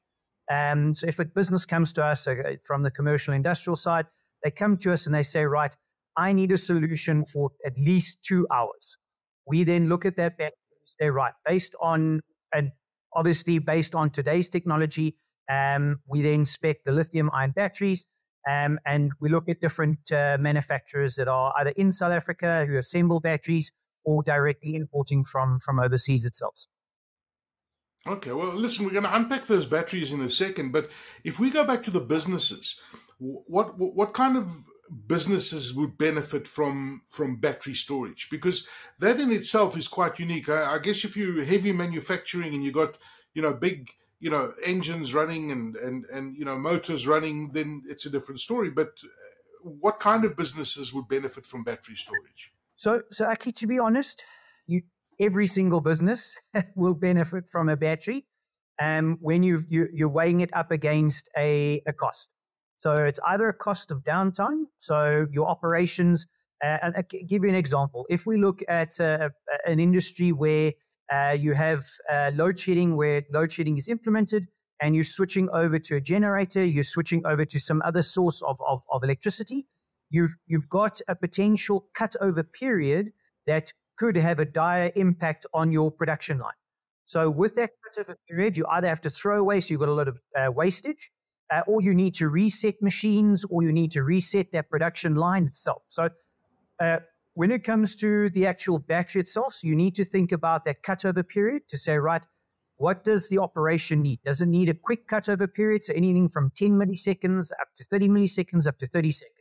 Um, 0.50 0.94
so 0.94 1.08
if 1.08 1.18
a 1.18 1.24
business 1.24 1.66
comes 1.66 1.92
to 1.94 2.04
us 2.04 2.28
uh, 2.28 2.56
from 2.64 2.82
the 2.82 2.90
commercial 2.90 3.34
industrial 3.34 3.76
side, 3.76 4.06
they 4.44 4.50
come 4.50 4.76
to 4.78 4.92
us 4.92 5.06
and 5.06 5.14
they 5.14 5.24
say, 5.24 5.44
right, 5.44 5.74
I 6.16 6.32
need 6.32 6.52
a 6.52 6.58
solution 6.58 7.24
for 7.24 7.50
at 7.64 7.76
least 7.78 8.24
two 8.24 8.46
hours. 8.52 8.98
We 9.46 9.64
then 9.64 9.88
look 9.88 10.04
at 10.04 10.16
that 10.16 10.34
and 10.38 10.52
say, 10.84 11.10
right, 11.10 11.32
based 11.44 11.74
on 11.80 12.20
and 12.54 12.70
Obviously, 13.16 13.58
based 13.58 13.94
on 13.94 14.10
today's 14.10 14.50
technology, 14.50 15.16
um, 15.50 16.00
we 16.06 16.20
then 16.20 16.44
spec 16.44 16.84
the 16.84 16.92
lithium 16.92 17.30
ion 17.32 17.50
batteries 17.50 18.04
um, 18.46 18.78
and 18.84 19.10
we 19.20 19.30
look 19.30 19.48
at 19.48 19.58
different 19.58 19.98
uh, 20.12 20.36
manufacturers 20.38 21.14
that 21.14 21.26
are 21.26 21.54
either 21.56 21.70
in 21.70 21.90
South 21.90 22.12
Africa 22.12 22.66
who 22.66 22.76
assemble 22.76 23.20
batteries 23.20 23.72
or 24.04 24.22
directly 24.22 24.74
importing 24.74 25.24
from, 25.24 25.58
from 25.60 25.80
overseas 25.80 26.26
itself. 26.26 26.66
Okay, 28.06 28.32
well, 28.32 28.54
listen, 28.54 28.84
we're 28.84 28.92
going 28.92 29.04
to 29.04 29.16
unpack 29.16 29.46
those 29.46 29.66
batteries 29.66 30.12
in 30.12 30.20
a 30.20 30.30
second, 30.30 30.72
but 30.72 30.90
if 31.24 31.40
we 31.40 31.50
go 31.50 31.64
back 31.64 31.82
to 31.84 31.90
the 31.90 32.00
businesses, 32.00 32.78
what 33.18 33.78
what 33.78 34.12
kind 34.12 34.36
of 34.36 34.62
businesses 35.06 35.74
would 35.74 35.98
benefit 35.98 36.46
from 36.46 37.02
from 37.08 37.36
battery 37.36 37.74
storage 37.74 38.28
because 38.30 38.68
that 38.98 39.18
in 39.18 39.32
itself 39.32 39.76
is 39.76 39.88
quite 39.88 40.18
unique. 40.18 40.48
I, 40.48 40.74
I 40.74 40.78
guess 40.78 41.04
if 41.04 41.16
you're 41.16 41.44
heavy 41.44 41.72
manufacturing 41.72 42.54
and 42.54 42.62
you 42.62 42.72
got 42.72 42.98
you 43.34 43.42
know 43.42 43.54
big 43.54 43.90
you 44.20 44.30
know 44.30 44.52
engines 44.64 45.14
running 45.14 45.50
and 45.50 45.76
and 45.76 46.04
and 46.12 46.36
you 46.36 46.44
know 46.44 46.56
motors 46.56 47.06
running, 47.06 47.50
then 47.52 47.82
it's 47.88 48.06
a 48.06 48.10
different 48.10 48.40
story. 48.40 48.70
But 48.70 48.98
uh, 49.02 49.68
what 49.68 49.98
kind 49.98 50.24
of 50.24 50.36
businesses 50.36 50.92
would 50.92 51.08
benefit 51.08 51.46
from 51.46 51.64
battery 51.64 51.96
storage? 51.96 52.52
So, 52.76 53.02
so 53.10 53.26
Aki, 53.26 53.52
to 53.52 53.66
be 53.66 53.78
honest, 53.78 54.24
you 54.66 54.82
every 55.20 55.46
single 55.46 55.80
business 55.80 56.40
will 56.76 56.94
benefit 56.94 57.48
from 57.48 57.68
a 57.68 57.76
battery, 57.76 58.26
um, 58.80 59.18
when 59.20 59.42
you 59.42 59.60
you 59.68 59.88
you're 59.92 60.08
weighing 60.08 60.40
it 60.40 60.50
up 60.54 60.70
against 60.70 61.28
a, 61.36 61.82
a 61.86 61.92
cost. 61.92 62.30
So 62.76 63.04
it's 63.04 63.20
either 63.26 63.48
a 63.48 63.54
cost 63.54 63.90
of 63.90 64.04
downtime, 64.04 64.64
so 64.78 65.26
your 65.32 65.48
operations. 65.48 66.26
Uh, 66.64 66.78
and 66.82 66.96
I'll 66.96 67.02
give 67.02 67.42
you 67.44 67.50
an 67.50 67.54
example. 67.54 68.06
If 68.08 68.24
we 68.24 68.38
look 68.38 68.62
at 68.66 68.98
uh, 68.98 69.28
an 69.66 69.78
industry 69.78 70.32
where 70.32 70.72
uh, 71.12 71.36
you 71.38 71.52
have 71.52 71.84
uh, 72.10 72.32
load 72.34 72.58
shedding, 72.58 72.96
where 72.96 73.22
load 73.30 73.52
shedding 73.52 73.76
is 73.76 73.88
implemented, 73.88 74.46
and 74.80 74.94
you're 74.94 75.04
switching 75.04 75.48
over 75.50 75.78
to 75.78 75.96
a 75.96 76.00
generator, 76.00 76.64
you're 76.64 76.84
switching 76.84 77.24
over 77.26 77.44
to 77.44 77.60
some 77.60 77.82
other 77.84 78.02
source 78.02 78.42
of, 78.42 78.58
of, 78.66 78.82
of 78.90 79.02
electricity, 79.02 79.66
you've, 80.10 80.34
you've 80.46 80.68
got 80.68 81.00
a 81.08 81.16
potential 81.16 81.86
cutover 81.98 82.44
period 82.50 83.12
that 83.46 83.72
could 83.96 84.16
have 84.16 84.40
a 84.40 84.44
dire 84.44 84.92
impact 84.96 85.46
on 85.54 85.72
your 85.72 85.90
production 85.90 86.38
line. 86.38 86.52
So 87.06 87.30
with 87.30 87.54
that 87.56 87.70
cutover 87.84 88.16
period, 88.28 88.56
you 88.56 88.66
either 88.68 88.88
have 88.88 89.00
to 89.02 89.10
throw 89.10 89.40
away, 89.40 89.60
so 89.60 89.72
you've 89.72 89.80
got 89.80 89.88
a 89.88 89.94
lot 89.94 90.08
of 90.08 90.20
uh, 90.36 90.50
wastage, 90.52 91.10
uh, 91.50 91.62
or 91.66 91.80
you 91.80 91.94
need 91.94 92.14
to 92.14 92.28
reset 92.28 92.82
machines, 92.82 93.44
or 93.48 93.62
you 93.62 93.72
need 93.72 93.92
to 93.92 94.02
reset 94.02 94.50
that 94.52 94.68
production 94.68 95.14
line 95.14 95.46
itself. 95.46 95.82
So, 95.88 96.10
uh, 96.80 97.00
when 97.34 97.50
it 97.50 97.64
comes 97.64 97.96
to 97.96 98.30
the 98.30 98.46
actual 98.46 98.78
battery 98.78 99.20
itself, 99.20 99.52
so 99.52 99.68
you 99.68 99.76
need 99.76 99.94
to 99.96 100.04
think 100.04 100.32
about 100.32 100.64
that 100.64 100.82
cutover 100.82 101.26
period 101.26 101.68
to 101.68 101.76
say, 101.76 101.96
right, 101.98 102.22
what 102.78 103.04
does 103.04 103.28
the 103.28 103.38
operation 103.38 104.02
need? 104.02 104.20
Does 104.24 104.40
it 104.40 104.48
need 104.48 104.68
a 104.68 104.74
quick 104.74 105.06
cutover 105.06 105.52
period? 105.52 105.84
So 105.84 105.92
anything 105.94 106.28
from 106.28 106.50
10 106.56 106.70
milliseconds 106.70 107.52
up 107.60 107.68
to 107.76 107.84
30 107.84 108.08
milliseconds 108.08 108.66
up 108.66 108.78
to 108.78 108.86
30 108.86 109.10
seconds. 109.12 109.35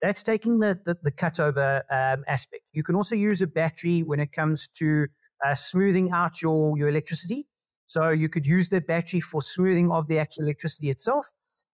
That's 0.00 0.22
taking 0.22 0.60
the, 0.60 0.78
the, 0.84 0.96
the 1.02 1.10
cutover 1.10 1.82
um, 1.90 2.24
aspect. 2.28 2.62
You 2.72 2.82
can 2.82 2.94
also 2.94 3.16
use 3.16 3.42
a 3.42 3.46
battery 3.46 4.02
when 4.02 4.20
it 4.20 4.32
comes 4.32 4.68
to 4.78 5.08
uh, 5.44 5.54
smoothing 5.54 6.10
out 6.12 6.40
your, 6.40 6.76
your 6.78 6.88
electricity. 6.88 7.46
So 7.86 8.10
you 8.10 8.28
could 8.28 8.46
use 8.46 8.68
the 8.68 8.80
battery 8.80 9.20
for 9.20 9.42
smoothing 9.42 9.90
of 9.90 10.06
the 10.08 10.18
actual 10.18 10.44
electricity 10.44 10.90
itself. 10.90 11.26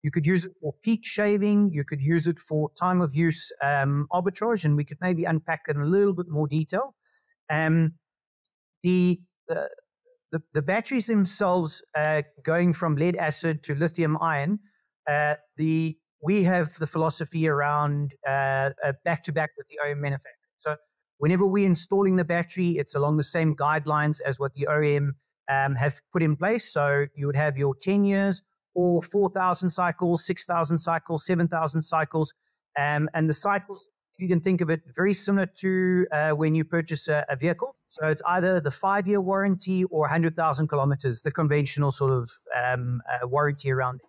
You 0.03 0.11
could 0.11 0.27
use 0.27 0.45
it 0.45 0.53
for 0.61 0.75
peak 0.83 1.01
shaving. 1.05 1.71
You 1.73 1.85
could 1.85 2.01
use 2.01 2.27
it 2.27 2.39
for 2.39 2.71
time 2.79 3.01
of 3.01 3.15
use 3.15 3.51
um, 3.63 4.07
arbitrage, 4.13 4.65
and 4.65 4.77
we 4.77 4.85
could 4.85 4.99
maybe 5.01 5.25
unpack 5.25 5.63
it 5.69 5.77
in 5.77 5.83
a 5.83 5.87
little 5.87 6.13
bit 6.13 6.29
more 6.29 6.47
detail. 6.47 6.95
Um, 7.51 7.95
the, 8.83 9.21
uh, 9.51 9.65
the, 10.31 10.43
the 10.53 10.63
batteries 10.63 11.07
themselves, 11.07 11.83
uh, 11.95 12.23
going 12.43 12.75
from 12.75 12.97
lead 12.97 13.17
acid 13.17 13.63
to 13.65 13.75
lithium 13.75 14.19
ion, 14.21 14.59
uh, 15.09 15.37
the 15.57 15.97
we 16.25 16.43
have 16.43 16.75
the 16.79 16.87
philosophy 16.87 17.47
around 17.49 18.15
back 18.25 19.23
to 19.25 19.33
back 19.33 19.51
with 19.59 19.67
the 19.69 19.79
OEM 19.85 19.99
manufacturer. 19.99 20.33
So 20.57 20.77
whenever 21.19 21.47
we're 21.47 21.67
installing 21.67 22.17
the 22.17 22.25
battery, 22.25 22.79
it's 22.79 22.95
along 22.95 23.19
the 23.19 23.23
same 23.23 23.55
guidelines 23.55 24.21
as 24.25 24.41
what 24.41 24.55
the 24.55 24.67
OEM 24.71 25.11
um, 25.49 25.75
have 25.75 26.01
put 26.13 26.23
in 26.23 26.35
place. 26.35 26.73
So 26.73 27.07
you 27.15 27.27
would 27.27 27.37
have 27.37 27.59
your 27.59 27.75
10 27.75 28.05
years 28.05 28.43
or 28.75 29.03
4,000 29.03 29.71
cycles, 29.71 30.25
6,000 30.27 30.79
cycles, 30.79 31.27
7,000 31.27 31.83
cycles. 31.83 32.33
Um, 32.79 33.09
and 33.15 33.29
the 33.29 33.35
cycles, 33.35 33.87
you 34.19 34.27
can 34.27 34.41
think 34.41 34.61
of 34.61 34.71
it 34.71 34.81
very 34.97 35.15
similar 35.15 35.47
to 35.59 36.07
uh, 36.11 36.31
when 36.31 36.55
you 36.55 36.65
purchase 36.65 37.09
a, 37.09 37.25
a, 37.29 37.37
vehicle. 37.37 37.77
So 37.89 38.09
it's 38.09 38.23
either 38.27 38.61
the 38.61 38.71
five 38.71 39.07
year 39.07 39.21
warranty 39.21 39.85
or 39.85 40.01
100,000 40.01 40.69
kilometers, 40.69 41.23
the 41.23 41.31
conventional 41.31 41.91
sort 41.91 42.13
of 42.13 42.31
um, 42.57 43.03
uh, 43.13 43.29
warranty 43.29 43.71
around 43.71 43.97
it. 43.97 44.09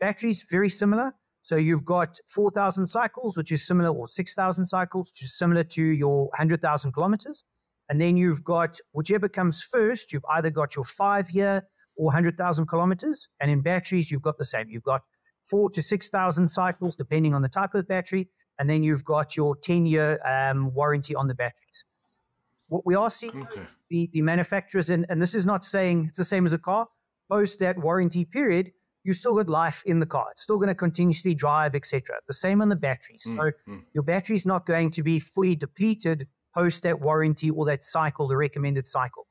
Batteries, 0.00 0.44
very 0.50 0.68
similar. 0.68 1.12
So 1.42 1.56
you've 1.56 1.84
got 1.84 2.18
4,000 2.28 2.86
cycles, 2.86 3.36
which 3.36 3.52
is 3.52 3.66
similar, 3.66 3.90
or 3.90 4.08
6,000 4.08 4.64
cycles, 4.64 5.10
which 5.12 5.22
is 5.22 5.36
similar 5.36 5.64
to 5.64 5.84
your 5.84 6.26
100,000 6.26 6.92
kilometers. 6.92 7.44
And 7.88 8.00
then 8.00 8.16
you've 8.16 8.44
got 8.44 8.78
whichever 8.92 9.28
comes 9.28 9.62
first, 9.62 10.12
you've 10.12 10.24
either 10.30 10.50
got 10.50 10.76
your 10.76 10.84
five 10.84 11.30
year 11.30 11.66
or 11.96 12.06
100,000 12.06 12.66
kilometers. 12.66 13.28
And 13.40 13.50
in 13.50 13.62
batteries, 13.62 14.10
you've 14.10 14.22
got 14.22 14.38
the 14.38 14.44
same. 14.44 14.68
You've 14.68 14.84
got 14.84 15.02
four 15.42 15.70
to 15.70 15.82
6,000 15.82 16.48
cycles, 16.48 16.94
depending 16.94 17.34
on 17.34 17.42
the 17.42 17.48
type 17.48 17.74
of 17.74 17.88
battery. 17.88 18.28
And 18.58 18.68
then 18.68 18.82
you've 18.82 19.04
got 19.04 19.36
your 19.36 19.56
10 19.56 19.86
year 19.86 20.20
um, 20.24 20.72
warranty 20.74 21.14
on 21.14 21.26
the 21.26 21.34
batteries. 21.34 21.84
What 22.68 22.86
we 22.86 22.94
are 22.94 23.10
seeing, 23.10 23.42
okay. 23.42 23.62
the, 23.88 24.08
the 24.12 24.22
manufacturers, 24.22 24.90
and, 24.90 25.04
and 25.08 25.20
this 25.20 25.34
is 25.34 25.44
not 25.44 25.64
saying 25.64 26.06
it's 26.10 26.18
the 26.18 26.24
same 26.24 26.46
as 26.46 26.52
a 26.52 26.58
car, 26.58 26.86
post 27.28 27.58
that 27.58 27.76
warranty 27.76 28.24
period, 28.24 28.70
you 29.04 29.12
still 29.12 29.34
got 29.34 29.48
life 29.48 29.82
in 29.86 29.98
the 29.98 30.06
car. 30.06 30.28
It's 30.32 30.42
still 30.42 30.56
going 30.56 30.68
to 30.68 30.74
continuously 30.74 31.34
drive, 31.34 31.74
etc. 31.74 32.16
The 32.26 32.34
same 32.34 32.60
on 32.60 32.68
the 32.68 32.76
battery. 32.76 33.16
Mm, 33.26 33.36
so 33.36 33.50
mm. 33.68 33.82
your 33.94 34.02
battery's 34.02 34.46
not 34.46 34.66
going 34.66 34.90
to 34.92 35.02
be 35.02 35.18
fully 35.18 35.56
depleted 35.56 36.26
post 36.54 36.82
that 36.82 37.00
warranty 37.00 37.50
or 37.50 37.64
that 37.66 37.84
cycle, 37.84 38.28
the 38.28 38.36
recommended 38.36 38.86
cycle. 38.86 39.26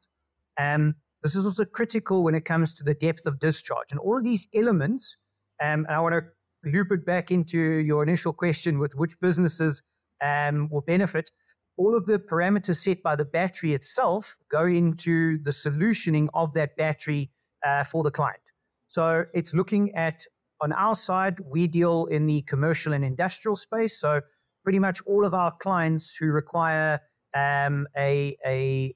Um, 0.58 0.96
this 1.22 1.36
is 1.36 1.46
also 1.46 1.66
critical 1.66 2.24
when 2.24 2.36
it 2.36 2.46
comes 2.46 2.74
to 2.76 2.84
the 2.84 2.94
depth 2.94 3.26
of 3.26 3.40
discharge. 3.40 3.92
And 3.92 4.00
all 4.00 4.18
of 4.18 4.24
these 4.24 4.48
elements, 4.56 5.18
um, 5.62 5.86
and 5.86 5.96
I 5.96 6.00
want 6.00 6.16
to 6.16 6.70
loop 6.70 6.92
it 6.92 7.06
back 7.06 7.32
into 7.32 7.60
your 7.60 8.04
initial 8.04 8.34
question 8.34 8.80
with 8.80 8.96
which 8.96 9.20
businesses 9.20 9.82
um, 10.22 10.70
will 10.72 10.82
benefit. 10.82 11.30
All 11.78 11.96
of 11.96 12.06
the 12.06 12.20
parameters 12.20 12.76
set 12.76 13.04
by 13.04 13.16
the 13.16 13.26
battery 13.26 13.74
itself 13.74 14.38
go 14.50 14.66
into 14.66 15.42
the 15.44 15.52
solutioning 15.52 16.28
of 16.34 16.54
that 16.54 16.76
battery 16.76 17.32
uh, 17.66 17.84
for 17.84 18.04
the 18.04 18.12
client. 18.12 18.42
So 18.90 19.26
it's 19.36 19.54
looking 19.54 19.94
at, 19.94 20.26
on 20.62 20.72
our 20.74 20.96
side, 20.96 21.40
we 21.42 21.68
deal 21.68 22.08
in 22.08 22.26
the 22.26 22.42
commercial 22.42 22.92
and 22.94 23.06
industrial 23.06 23.56
space. 23.56 24.00
So 24.00 24.22
pretty 24.64 24.80
much 24.80 25.00
all 25.06 25.26
of 25.26 25.36
our 25.36 25.54
clients 25.62 26.16
who 26.16 26.32
require 26.32 27.00
um, 27.36 27.88
a, 27.96 28.36
a 28.48 28.96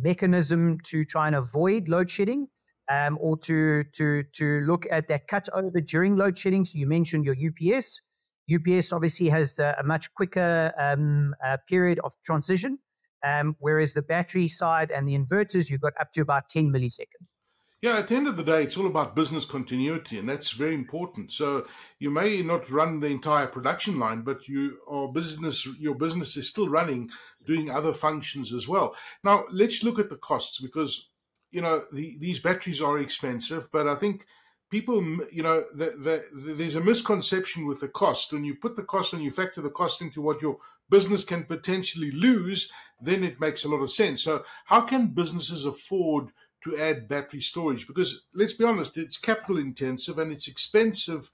mechanism 0.00 0.78
to 0.84 1.04
try 1.04 1.26
and 1.26 1.34
avoid 1.34 1.88
load 1.88 2.08
shedding 2.08 2.46
um, 2.88 3.18
or 3.20 3.36
to, 3.38 3.82
to, 3.94 4.22
to 4.34 4.60
look 4.60 4.86
at 4.92 5.08
that 5.08 5.26
cut 5.26 5.48
over 5.54 5.80
during 5.80 6.14
load 6.16 6.38
shedding. 6.38 6.64
So 6.64 6.78
you 6.78 6.86
mentioned 6.86 7.24
your 7.24 7.34
UPS. 7.34 8.00
UPS 8.54 8.92
obviously 8.92 9.28
has 9.28 9.58
a, 9.58 9.74
a 9.80 9.82
much 9.82 10.14
quicker 10.14 10.72
um, 10.78 11.34
uh, 11.44 11.56
period 11.68 11.98
of 12.04 12.12
transition, 12.24 12.78
um, 13.24 13.56
whereas 13.58 13.92
the 13.92 14.02
battery 14.02 14.46
side 14.46 14.92
and 14.92 15.08
the 15.08 15.18
inverters, 15.18 15.68
you've 15.68 15.80
got 15.80 15.94
up 16.00 16.12
to 16.12 16.20
about 16.20 16.48
10 16.48 16.72
milliseconds. 16.72 17.26
Yeah, 17.82 17.96
at 17.96 18.08
the 18.08 18.16
end 18.16 18.28
of 18.28 18.36
the 18.36 18.44
day, 18.44 18.62
it's 18.62 18.76
all 18.76 18.86
about 18.86 19.16
business 19.16 19.46
continuity, 19.46 20.18
and 20.18 20.28
that's 20.28 20.50
very 20.50 20.74
important. 20.74 21.32
So 21.32 21.66
you 21.98 22.10
may 22.10 22.42
not 22.42 22.70
run 22.70 23.00
the 23.00 23.06
entire 23.06 23.46
production 23.46 23.98
line, 23.98 24.20
but 24.20 24.48
you 24.48 24.76
are 24.86 25.08
business. 25.08 25.66
Your 25.78 25.94
business 25.94 26.36
is 26.36 26.46
still 26.46 26.68
running, 26.68 27.08
doing 27.46 27.70
other 27.70 27.94
functions 27.94 28.52
as 28.52 28.68
well. 28.68 28.94
Now 29.24 29.44
let's 29.50 29.82
look 29.82 29.98
at 29.98 30.10
the 30.10 30.18
costs 30.18 30.60
because 30.60 31.08
you 31.52 31.62
know 31.62 31.80
the, 31.90 32.18
these 32.18 32.38
batteries 32.38 32.82
are 32.82 32.98
expensive, 32.98 33.70
but 33.72 33.88
I 33.88 33.94
think 33.94 34.26
people, 34.70 35.02
you 35.32 35.42
know, 35.42 35.64
the, 35.74 35.86
the, 35.86 36.54
there's 36.54 36.76
a 36.76 36.80
misconception 36.80 37.66
with 37.66 37.80
the 37.80 37.88
cost. 37.88 38.30
When 38.32 38.44
you 38.44 38.54
put 38.54 38.76
the 38.76 38.84
cost 38.84 39.14
and 39.14 39.22
you 39.22 39.30
factor 39.30 39.62
the 39.62 39.70
cost 39.70 40.02
into 40.02 40.20
what 40.20 40.42
your 40.42 40.58
business 40.90 41.24
can 41.24 41.44
potentially 41.44 42.10
lose, 42.10 42.70
then 43.00 43.24
it 43.24 43.40
makes 43.40 43.64
a 43.64 43.68
lot 43.68 43.82
of 43.82 43.90
sense. 43.90 44.22
So 44.22 44.44
how 44.66 44.82
can 44.82 45.08
businesses 45.08 45.64
afford 45.64 46.30
to 46.62 46.76
add 46.76 47.08
battery 47.08 47.40
storage 47.40 47.86
because 47.86 48.22
let's 48.34 48.52
be 48.52 48.64
honest, 48.64 48.96
it's 48.96 49.16
capital 49.16 49.58
intensive 49.58 50.18
and 50.18 50.30
it's 50.30 50.48
expensive 50.48 51.30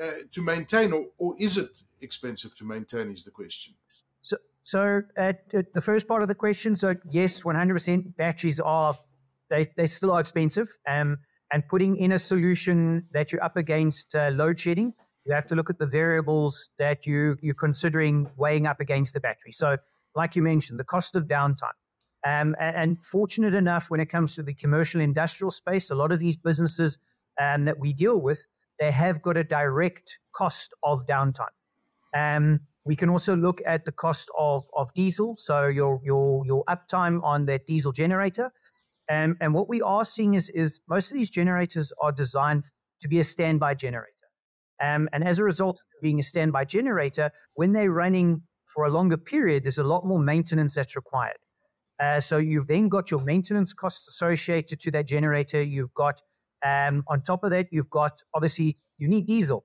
uh, 0.00 0.10
to 0.32 0.42
maintain, 0.42 0.92
or, 0.92 1.06
or 1.18 1.34
is 1.38 1.56
it 1.56 1.82
expensive 2.00 2.54
to 2.56 2.64
maintain? 2.64 3.10
Is 3.10 3.24
the 3.24 3.30
question. 3.30 3.74
So, 4.22 4.36
so 4.62 5.02
at, 5.16 5.44
at 5.54 5.72
the 5.72 5.80
first 5.80 6.06
part 6.06 6.22
of 6.22 6.28
the 6.28 6.34
question, 6.34 6.76
so 6.76 6.94
yes, 7.10 7.42
100% 7.42 8.16
batteries 8.16 8.60
are 8.60 8.96
they, 9.48 9.66
they 9.76 9.86
still 9.86 10.12
are 10.12 10.20
expensive. 10.20 10.68
Um, 10.86 11.18
and 11.52 11.66
putting 11.68 11.96
in 11.96 12.12
a 12.12 12.18
solution 12.18 13.06
that 13.12 13.32
you're 13.32 13.42
up 13.42 13.56
against 13.56 14.14
uh, 14.14 14.30
load 14.34 14.58
shedding, 14.58 14.92
you 15.24 15.32
have 15.32 15.46
to 15.46 15.54
look 15.54 15.70
at 15.70 15.78
the 15.78 15.86
variables 15.86 16.70
that 16.78 17.06
you 17.06 17.36
you're 17.40 17.54
considering 17.54 18.28
weighing 18.36 18.66
up 18.66 18.80
against 18.80 19.14
the 19.14 19.20
battery. 19.20 19.52
So, 19.52 19.76
like 20.14 20.36
you 20.36 20.42
mentioned, 20.42 20.78
the 20.78 20.84
cost 20.84 21.16
of 21.16 21.24
downtime 21.24 21.78
um, 22.26 22.56
and, 22.58 22.76
and, 22.76 23.04
fortunate 23.04 23.54
enough, 23.54 23.88
when 23.88 24.00
it 24.00 24.06
comes 24.06 24.34
to 24.34 24.42
the 24.42 24.54
commercial 24.54 25.00
industrial 25.00 25.50
space, 25.50 25.90
a 25.90 25.94
lot 25.94 26.10
of 26.10 26.18
these 26.18 26.36
businesses 26.36 26.98
um, 27.40 27.66
that 27.66 27.78
we 27.78 27.92
deal 27.92 28.20
with, 28.20 28.44
they 28.80 28.90
have 28.90 29.22
got 29.22 29.36
a 29.36 29.44
direct 29.44 30.18
cost 30.34 30.74
of 30.82 31.06
downtime. 31.06 31.54
Um, 32.16 32.60
we 32.84 32.96
can 32.96 33.10
also 33.10 33.36
look 33.36 33.60
at 33.64 33.84
the 33.84 33.92
cost 33.92 34.28
of, 34.36 34.64
of 34.76 34.92
diesel, 34.94 35.36
so 35.36 35.66
your 35.68 36.00
your 36.02 36.44
your 36.44 36.64
uptime 36.64 37.22
on 37.22 37.46
that 37.46 37.64
diesel 37.66 37.92
generator. 37.92 38.50
Um, 39.08 39.36
and 39.40 39.54
what 39.54 39.68
we 39.68 39.80
are 39.82 40.04
seeing 40.04 40.34
is, 40.34 40.50
is 40.50 40.80
most 40.88 41.12
of 41.12 41.18
these 41.18 41.30
generators 41.30 41.92
are 42.02 42.10
designed 42.10 42.64
to 43.02 43.08
be 43.08 43.20
a 43.20 43.24
standby 43.24 43.74
generator. 43.74 44.10
Um, 44.82 45.08
and 45.12 45.22
as 45.22 45.38
a 45.38 45.44
result 45.44 45.76
of 45.76 46.02
being 46.02 46.18
a 46.18 46.24
standby 46.24 46.64
generator, 46.64 47.30
when 47.54 47.72
they're 47.72 47.92
running 47.92 48.42
for 48.66 48.84
a 48.84 48.90
longer 48.90 49.16
period, 49.16 49.62
there's 49.62 49.78
a 49.78 49.84
lot 49.84 50.04
more 50.04 50.18
maintenance 50.18 50.74
that's 50.74 50.96
required. 50.96 51.36
Uh, 51.98 52.20
so 52.20 52.38
you've 52.38 52.66
then 52.66 52.88
got 52.88 53.10
your 53.10 53.20
maintenance 53.22 53.72
costs 53.72 54.08
associated 54.08 54.80
to 54.80 54.90
that 54.90 55.06
generator. 55.06 55.62
You've 55.62 55.94
got 55.94 56.20
um, 56.64 57.04
on 57.08 57.22
top 57.22 57.44
of 57.44 57.50
that, 57.50 57.68
you've 57.70 57.90
got 57.90 58.20
obviously 58.34 58.78
you 58.98 59.08
need 59.08 59.26
diesel, 59.26 59.64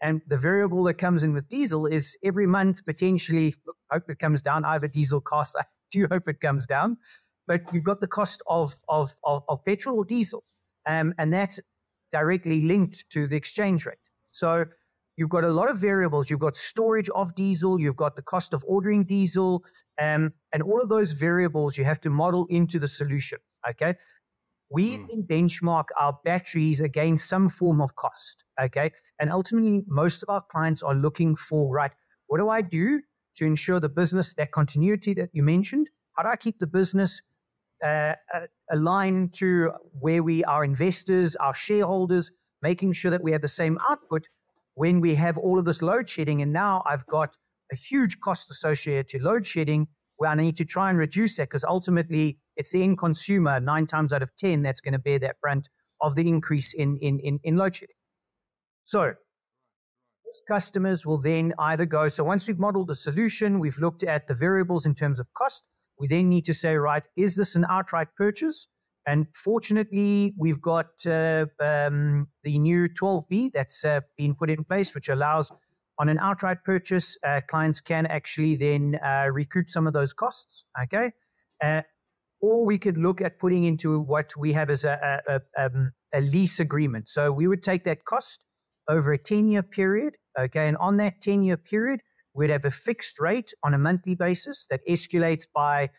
and 0.00 0.20
the 0.26 0.36
variable 0.36 0.84
that 0.84 0.94
comes 0.94 1.22
in 1.22 1.32
with 1.32 1.48
diesel 1.48 1.86
is 1.86 2.16
every 2.24 2.46
month 2.46 2.84
potentially. 2.84 3.54
Hope 3.90 4.04
it 4.08 4.18
comes 4.18 4.42
down. 4.42 4.64
I 4.64 4.74
have 4.74 4.82
a 4.82 4.88
diesel 4.88 5.20
cost. 5.20 5.56
I 5.60 5.64
do 5.90 6.06
hope 6.10 6.28
it 6.28 6.40
comes 6.40 6.66
down, 6.66 6.96
but 7.46 7.62
you've 7.72 7.84
got 7.84 8.00
the 8.00 8.06
cost 8.08 8.42
of 8.46 8.74
of 8.88 9.12
of, 9.24 9.42
of 9.48 9.64
petrol 9.64 9.98
or 9.98 10.04
diesel, 10.04 10.44
um, 10.86 11.14
and 11.18 11.32
that's 11.32 11.60
directly 12.12 12.60
linked 12.60 13.08
to 13.10 13.26
the 13.26 13.36
exchange 13.36 13.86
rate. 13.86 13.96
So 14.32 14.66
you've 15.16 15.30
got 15.30 15.44
a 15.44 15.48
lot 15.48 15.70
of 15.70 15.78
variables. 15.78 16.30
You've 16.30 16.40
got 16.40 16.56
storage 16.56 17.08
of 17.10 17.34
diesel, 17.34 17.80
you've 17.80 17.96
got 17.96 18.16
the 18.16 18.22
cost 18.22 18.54
of 18.54 18.64
ordering 18.66 19.04
diesel, 19.04 19.64
um, 20.00 20.32
and 20.52 20.62
all 20.62 20.80
of 20.80 20.88
those 20.88 21.12
variables 21.12 21.76
you 21.76 21.84
have 21.84 22.00
to 22.02 22.10
model 22.10 22.46
into 22.48 22.78
the 22.78 22.88
solution. 22.88 23.38
Okay. 23.68 23.94
We 24.70 24.98
mm. 24.98 25.26
benchmark 25.26 25.86
our 26.00 26.18
batteries 26.24 26.80
against 26.80 27.28
some 27.28 27.48
form 27.50 27.80
of 27.80 27.94
cost. 27.94 28.44
Okay. 28.60 28.92
And 29.20 29.30
ultimately, 29.30 29.84
most 29.86 30.22
of 30.22 30.30
our 30.30 30.40
clients 30.40 30.82
are 30.82 30.94
looking 30.94 31.36
for, 31.36 31.72
right, 31.72 31.92
what 32.26 32.38
do 32.38 32.48
I 32.48 32.62
do 32.62 33.02
to 33.36 33.44
ensure 33.44 33.80
the 33.80 33.88
business, 33.88 34.34
that 34.34 34.50
continuity 34.50 35.14
that 35.14 35.30
you 35.32 35.42
mentioned? 35.42 35.90
How 36.14 36.22
do 36.22 36.30
I 36.30 36.36
keep 36.36 36.58
the 36.58 36.66
business 36.66 37.20
uh, 37.84 38.14
uh 38.32 38.46
aligned 38.70 39.34
to 39.34 39.72
where 40.00 40.22
we 40.22 40.44
are 40.44 40.64
investors, 40.64 41.36
our 41.36 41.52
shareholders, 41.52 42.30
making 42.62 42.92
sure 42.92 43.10
that 43.10 43.22
we 43.22 43.32
have 43.32 43.42
the 43.42 43.48
same 43.48 43.78
output, 43.90 44.28
when 44.74 45.00
we 45.00 45.14
have 45.14 45.38
all 45.38 45.58
of 45.58 45.64
this 45.64 45.82
load 45.82 46.08
shedding, 46.08 46.42
and 46.42 46.52
now 46.52 46.82
I've 46.86 47.06
got 47.06 47.36
a 47.72 47.76
huge 47.76 48.20
cost 48.20 48.50
associated 48.50 49.08
to 49.08 49.22
load 49.22 49.46
shedding 49.46 49.88
where 50.16 50.30
I 50.30 50.34
need 50.34 50.56
to 50.58 50.64
try 50.64 50.90
and 50.90 50.98
reduce 50.98 51.36
that 51.36 51.48
because 51.48 51.64
ultimately 51.64 52.38
it's 52.56 52.70
the 52.70 52.82
end 52.82 52.98
consumer 52.98 53.58
nine 53.60 53.86
times 53.86 54.12
out 54.12 54.22
of 54.22 54.34
10 54.36 54.62
that's 54.62 54.80
going 54.80 54.92
to 54.92 54.98
bear 54.98 55.18
that 55.18 55.40
brunt 55.40 55.68
of 56.00 56.14
the 56.14 56.28
increase 56.28 56.74
in, 56.74 56.98
in, 56.98 57.18
in, 57.20 57.40
in 57.42 57.56
load 57.56 57.74
shedding. 57.74 57.96
So 58.84 59.14
customers 60.48 61.06
will 61.06 61.18
then 61.18 61.52
either 61.58 61.86
go, 61.86 62.08
so 62.08 62.24
once 62.24 62.48
we've 62.48 62.58
modeled 62.58 62.88
the 62.88 62.94
solution, 62.94 63.58
we've 63.58 63.78
looked 63.78 64.02
at 64.02 64.26
the 64.26 64.34
variables 64.34 64.86
in 64.86 64.94
terms 64.94 65.18
of 65.18 65.32
cost, 65.34 65.64
we 65.98 66.08
then 66.08 66.28
need 66.28 66.44
to 66.46 66.54
say, 66.54 66.74
right, 66.76 67.06
is 67.16 67.36
this 67.36 67.54
an 67.54 67.66
outright 67.68 68.08
purchase? 68.16 68.66
And 69.06 69.26
fortunately, 69.34 70.34
we've 70.38 70.60
got 70.60 70.90
uh, 71.06 71.46
um, 71.60 72.28
the 72.44 72.58
new 72.58 72.88
12B 72.88 73.52
that's 73.52 73.84
uh, 73.84 74.00
been 74.16 74.34
put 74.34 74.48
in 74.50 74.64
place, 74.64 74.94
which 74.94 75.08
allows 75.08 75.50
on 75.98 76.08
an 76.08 76.18
outright 76.20 76.64
purchase, 76.64 77.16
uh, 77.24 77.40
clients 77.48 77.80
can 77.80 78.06
actually 78.06 78.56
then 78.56 78.98
uh, 79.04 79.28
recoup 79.32 79.68
some 79.68 79.86
of 79.86 79.92
those 79.92 80.12
costs. 80.12 80.64
Okay. 80.84 81.12
Uh, 81.62 81.82
or 82.40 82.66
we 82.66 82.78
could 82.78 82.98
look 82.98 83.20
at 83.20 83.38
putting 83.38 83.64
into 83.64 84.00
what 84.00 84.32
we 84.36 84.52
have 84.52 84.68
as 84.70 84.84
a, 84.84 85.20
a, 85.28 85.40
a, 85.56 85.66
um, 85.66 85.92
a 86.12 86.20
lease 86.20 86.58
agreement. 86.58 87.08
So 87.08 87.30
we 87.30 87.46
would 87.46 87.62
take 87.62 87.84
that 87.84 88.04
cost 88.04 88.42
over 88.88 89.12
a 89.12 89.18
10 89.18 89.48
year 89.48 89.62
period. 89.62 90.16
Okay. 90.38 90.66
And 90.66 90.76
on 90.78 90.96
that 90.96 91.20
10 91.20 91.42
year 91.42 91.56
period, 91.56 92.00
we'd 92.34 92.50
have 92.50 92.64
a 92.64 92.70
fixed 92.70 93.20
rate 93.20 93.52
on 93.62 93.74
a 93.74 93.78
monthly 93.78 94.14
basis 94.14 94.66
that 94.70 94.80
escalates 94.88 95.46
by 95.54 95.90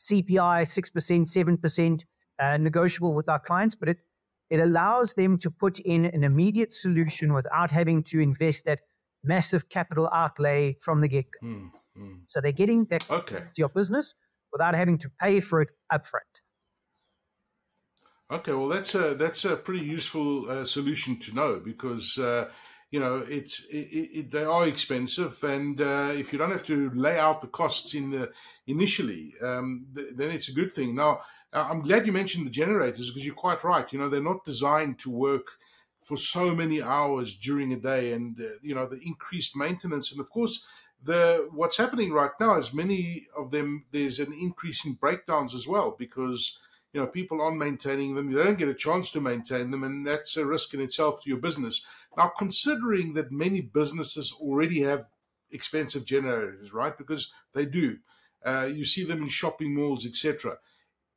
CPI, 0.00 0.62
6%, 0.62 1.58
7%, 1.60 2.02
uh, 2.38 2.56
negotiable 2.56 3.14
with 3.14 3.28
our 3.28 3.38
clients, 3.38 3.74
but 3.74 3.88
it, 3.88 3.98
it 4.50 4.60
allows 4.60 5.14
them 5.14 5.38
to 5.38 5.50
put 5.50 5.78
in 5.80 6.06
an 6.06 6.24
immediate 6.24 6.72
solution 6.72 7.34
without 7.34 7.70
having 7.70 8.02
to 8.04 8.20
invest 8.20 8.64
that 8.64 8.80
massive 9.24 9.68
capital 9.68 10.08
outlay 10.12 10.76
from 10.80 11.00
the 11.00 11.08
get 11.08 11.26
go. 11.30 11.46
Mm, 11.46 11.70
mm. 11.98 12.20
So 12.26 12.40
they're 12.40 12.52
getting 12.52 12.86
that 12.86 13.08
okay. 13.10 13.38
to 13.38 13.58
your 13.58 13.68
business 13.68 14.14
without 14.52 14.74
having 14.74 14.98
to 14.98 15.10
pay 15.20 15.40
for 15.40 15.62
it 15.62 15.68
upfront. 15.92 16.42
Okay, 18.30 18.52
well 18.52 18.68
that's 18.68 18.94
a 18.94 19.14
that's 19.14 19.44
a 19.46 19.56
pretty 19.56 19.84
useful 19.84 20.50
uh, 20.50 20.64
solution 20.64 21.18
to 21.18 21.34
know 21.34 21.60
because 21.64 22.18
uh, 22.18 22.50
you 22.90 23.00
know 23.00 23.24
it's 23.26 23.64
it, 23.70 23.88
it, 24.18 24.30
they 24.30 24.44
are 24.44 24.66
expensive, 24.66 25.42
and 25.44 25.80
uh, 25.80 26.10
if 26.12 26.30
you 26.30 26.38
don't 26.38 26.50
have 26.50 26.66
to 26.66 26.90
lay 26.90 27.18
out 27.18 27.40
the 27.40 27.46
costs 27.46 27.94
in 27.94 28.10
the 28.10 28.30
initially, 28.66 29.32
um, 29.42 29.86
th- 29.94 30.08
then 30.14 30.30
it's 30.30 30.50
a 30.50 30.52
good 30.52 30.70
thing. 30.70 30.94
Now, 30.94 31.20
I'm 31.52 31.82
glad 31.82 32.06
you 32.06 32.12
mentioned 32.12 32.46
the 32.46 32.50
generators 32.50 33.10
because 33.10 33.24
you're 33.24 33.34
quite 33.34 33.64
right. 33.64 33.90
You 33.92 33.98
know, 33.98 34.08
they're 34.08 34.22
not 34.22 34.44
designed 34.44 34.98
to 35.00 35.10
work 35.10 35.46
for 36.02 36.16
so 36.16 36.54
many 36.54 36.82
hours 36.82 37.36
during 37.36 37.72
a 37.72 37.76
day, 37.76 38.12
and 38.12 38.38
uh, 38.40 38.44
you 38.62 38.74
know 38.74 38.86
the 38.86 39.00
increased 39.04 39.56
maintenance, 39.56 40.12
and 40.12 40.20
of 40.20 40.30
course 40.30 40.66
the 41.02 41.48
what's 41.52 41.76
happening 41.76 42.12
right 42.12 42.32
now 42.40 42.56
is 42.56 42.74
many 42.74 43.26
of 43.36 43.50
them 43.50 43.84
there's 43.92 44.18
an 44.18 44.32
increase 44.32 44.84
in 44.84 44.94
breakdowns 44.94 45.54
as 45.54 45.66
well 45.66 45.94
because 45.98 46.58
you 46.92 47.00
know 47.00 47.06
people 47.06 47.40
aren't 47.40 47.58
maintaining 47.58 48.14
them. 48.14 48.32
They 48.32 48.42
don't 48.42 48.58
get 48.58 48.68
a 48.68 48.74
chance 48.74 49.10
to 49.12 49.20
maintain 49.20 49.70
them 49.70 49.84
and 49.84 50.06
that's 50.06 50.36
a 50.36 50.44
risk 50.44 50.74
in 50.74 50.80
itself 50.80 51.22
to 51.22 51.30
your 51.30 51.38
business. 51.38 51.86
Now 52.16 52.32
considering 52.36 53.14
that 53.14 53.30
many 53.30 53.60
businesses 53.60 54.34
already 54.40 54.80
have 54.82 55.06
expensive 55.52 56.04
generators 56.04 56.72
right 56.72 56.98
because 56.98 57.32
they 57.54 57.64
do 57.64 57.98
uh, 58.44 58.68
you 58.70 58.84
see 58.84 59.04
them 59.04 59.22
in 59.22 59.28
shopping 59.28 59.74
malls 59.74 60.04
etc 60.04 60.58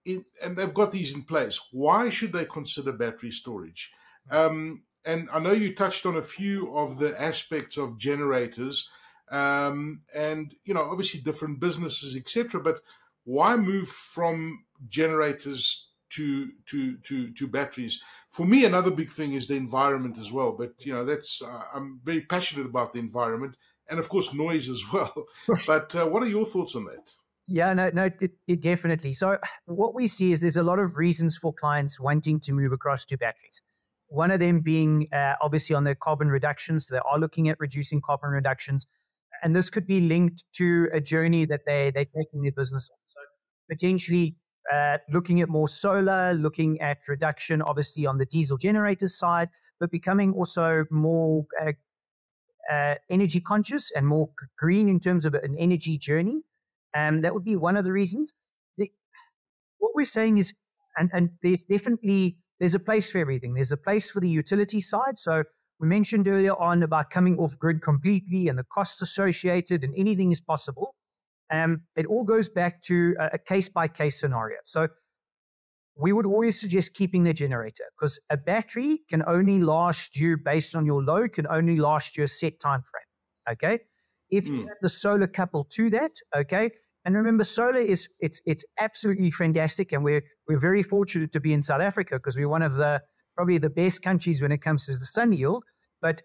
and 0.06 0.58
they've 0.58 0.74
got 0.74 0.92
these 0.92 1.14
in 1.14 1.24
place. 1.24 1.60
Why 1.72 2.10
should 2.10 2.34
they 2.34 2.46
consider 2.46 2.92
battery 2.92 3.32
storage? 3.32 3.92
Um, 4.30 4.84
and 5.06 5.30
i 5.34 5.40
know 5.40 5.52
you 5.52 5.74
touched 5.74 6.06
on 6.06 6.16
a 6.16 6.22
few 6.22 6.76
of 6.76 7.00
the 7.00 7.20
aspects 7.22 7.78
of 7.78 7.98
generators 7.98 8.90
um, 9.32 10.02
and 10.14 10.56
you 10.66 10.74
know 10.74 10.82
obviously 10.82 11.20
different 11.22 11.60
businesses 11.60 12.16
etc 12.16 12.62
but 12.62 12.82
why 13.24 13.56
move 13.56 13.88
from 13.88 14.66
generators 14.90 15.90
to 16.10 16.52
to 16.66 16.98
to 16.98 17.32
to 17.32 17.48
batteries? 17.48 18.02
For 18.30 18.46
me 18.46 18.66
another 18.66 18.92
big 18.92 19.10
thing 19.10 19.34
is 19.34 19.48
the 19.48 19.56
environment 19.56 20.18
as 20.18 20.32
well 20.32 20.54
but 20.58 20.74
you 20.86 20.94
know 20.94 21.06
that's 21.06 21.42
uh, 21.42 21.64
i'm 21.74 22.02
very 22.04 22.22
passionate 22.22 22.66
about 22.66 22.94
the 22.94 23.00
environment 23.00 23.56
and 23.90 24.00
of 24.00 24.10
course 24.10 24.34
noise 24.34 24.70
as 24.70 24.84
well. 24.94 25.28
But 25.68 25.96
uh, 25.96 26.08
what 26.08 26.24
are 26.24 26.28
your 26.28 26.46
thoughts 26.46 26.76
on 26.76 26.86
that 26.86 27.16
yeah 27.52 27.74
no 27.74 27.90
no 27.94 28.10
it, 28.20 28.32
it 28.48 28.62
definitely 28.62 29.14
so 29.14 29.38
what 29.66 29.94
we 29.94 30.08
see 30.08 30.32
is 30.32 30.42
there's 30.42 30.58
a 30.58 30.64
lot 30.64 30.80
of 30.80 30.98
reasons 30.98 31.38
for 31.38 31.54
clients 31.54 32.00
wanting 32.00 32.40
to 32.40 32.54
move 32.54 32.72
across 32.72 33.06
to 33.06 33.18
batteries 33.18 33.62
one 34.08 34.32
of 34.32 34.40
them 34.40 34.60
being 34.60 35.08
uh, 35.14 35.36
obviously 35.42 35.76
on 35.76 35.84
their 35.84 35.96
carbon 35.96 36.30
reductions 36.30 36.88
so 36.88 36.96
they 36.96 37.02
are 37.10 37.20
looking 37.20 37.50
at 37.50 37.58
reducing 37.60 38.02
carbon 38.02 38.30
reductions 38.30 38.88
and 39.42 39.56
this 39.56 39.70
could 39.70 39.88
be 39.88 40.02
linked 40.02 40.44
to 40.54 40.90
a 40.94 41.02
journey 41.02 41.46
that 41.46 41.62
they 41.66 41.92
they're 41.92 42.06
taking 42.06 42.42
their 42.42 42.52
business 42.52 42.90
on. 42.92 42.98
So 43.06 43.20
potentially 43.70 44.36
uh, 44.72 45.00
looking 45.12 45.42
at 45.42 45.50
more 45.50 45.68
solar, 45.68 46.34
looking 46.34 46.80
at 46.82 47.00
reduction, 47.08 47.62
obviously 47.62 48.06
on 48.06 48.18
the 48.18 48.26
diesel 48.26 48.58
generator 48.58 49.08
side, 49.08 49.50
but 49.80 49.90
becoming 49.92 50.34
also 50.34 50.86
more 50.92 51.46
uh, 51.60 51.74
uh, 52.72 52.96
energy 53.10 53.40
conscious 53.40 53.92
and 53.96 54.08
more 54.08 54.30
green 54.58 54.88
in 54.88 55.00
terms 55.00 55.26
of 55.26 55.34
an 55.34 55.56
energy 55.58 55.98
journey. 55.98 56.42
Um, 56.96 57.22
that 57.22 57.34
would 57.34 57.46
be 57.46 57.56
one 57.56 57.78
of 57.78 57.86
the 57.86 57.92
reasons. 57.92 58.34
The, 58.78 58.92
what 59.80 59.92
we're 59.96 60.04
saying 60.06 60.38
is, 60.38 60.54
and, 60.98 61.10
and 61.14 61.30
there's 61.42 61.64
definitely 61.64 62.38
there's 62.60 62.76
a 62.76 62.80
place 62.80 63.12
for 63.12 63.20
everything. 63.20 63.54
There's 63.54 63.72
a 63.72 63.78
place 63.78 64.12
for 64.12 64.20
the 64.20 64.30
utility 64.30 64.82
side. 64.82 65.18
So 65.18 65.44
we 65.80 65.88
mentioned 65.88 66.28
earlier 66.28 66.54
on 66.54 66.84
about 66.84 67.10
coming 67.10 67.40
off 67.40 67.58
grid 67.58 67.82
completely 67.82 68.48
and 68.50 68.60
the 68.60 68.66
costs 68.72 69.02
associated, 69.02 69.84
and 69.84 69.94
anything 69.98 70.32
is 70.32 70.42
possible. 70.42 70.96
Um, 71.52 71.82
it 71.96 72.06
all 72.06 72.24
goes 72.24 72.50
back 72.50 72.82
to 72.84 73.16
a 73.20 73.38
case 73.38 73.68
by 73.68 73.88
case 73.88 74.20
scenario. 74.20 74.58
So 74.66 74.88
we 75.98 76.14
would 76.14 76.26
always 76.26 76.60
suggest 76.60 76.94
keeping 76.94 77.24
the 77.24 77.34
generator 77.34 77.84
because 77.98 78.20
a 78.30 78.38
battery 78.38 79.02
can 79.10 79.24
only 79.28 79.60
last 79.60 80.18
you 80.18 80.38
based 80.38 80.76
on 80.76 80.86
your 80.86 81.04
load, 81.04 81.34
can 81.34 81.48
only 81.48 81.78
last 81.78 82.18
you 82.18 82.24
a 82.24 82.28
set 82.28 82.60
time 82.60 82.84
frame. 82.84 83.54
Okay. 83.54 83.84
If 84.30 84.48
you 84.48 84.64
mm. 84.64 84.68
have 84.68 84.78
the 84.82 84.90
solar 84.90 85.28
coupled 85.28 85.72
to 85.72 85.90
that, 85.90 86.12
okay. 86.36 86.72
And 87.04 87.16
remember, 87.16 87.44
solar 87.44 87.80
is 87.80 88.08
it's 88.20 88.42
it's 88.46 88.64
absolutely 88.80 89.32
fantastic, 89.32 89.92
and 89.92 90.04
we're 90.04 90.22
we're 90.48 90.60
very 90.60 90.84
fortunate 90.84 91.32
to 91.32 91.40
be 91.40 91.54
in 91.54 91.62
South 91.62 91.82
Africa 91.82 92.16
because 92.16 92.38
we're 92.38 92.50
one 92.50 92.62
of 92.62 92.76
the 92.76 93.02
probably 93.36 93.58
the 93.58 93.70
best 93.70 94.04
countries 94.04 94.42
when 94.42 94.52
it 94.52 94.60
comes 94.60 94.86
to 94.86 94.94
the 94.94 95.06
sun 95.06 95.32
yield. 95.32 95.64
But 96.02 96.22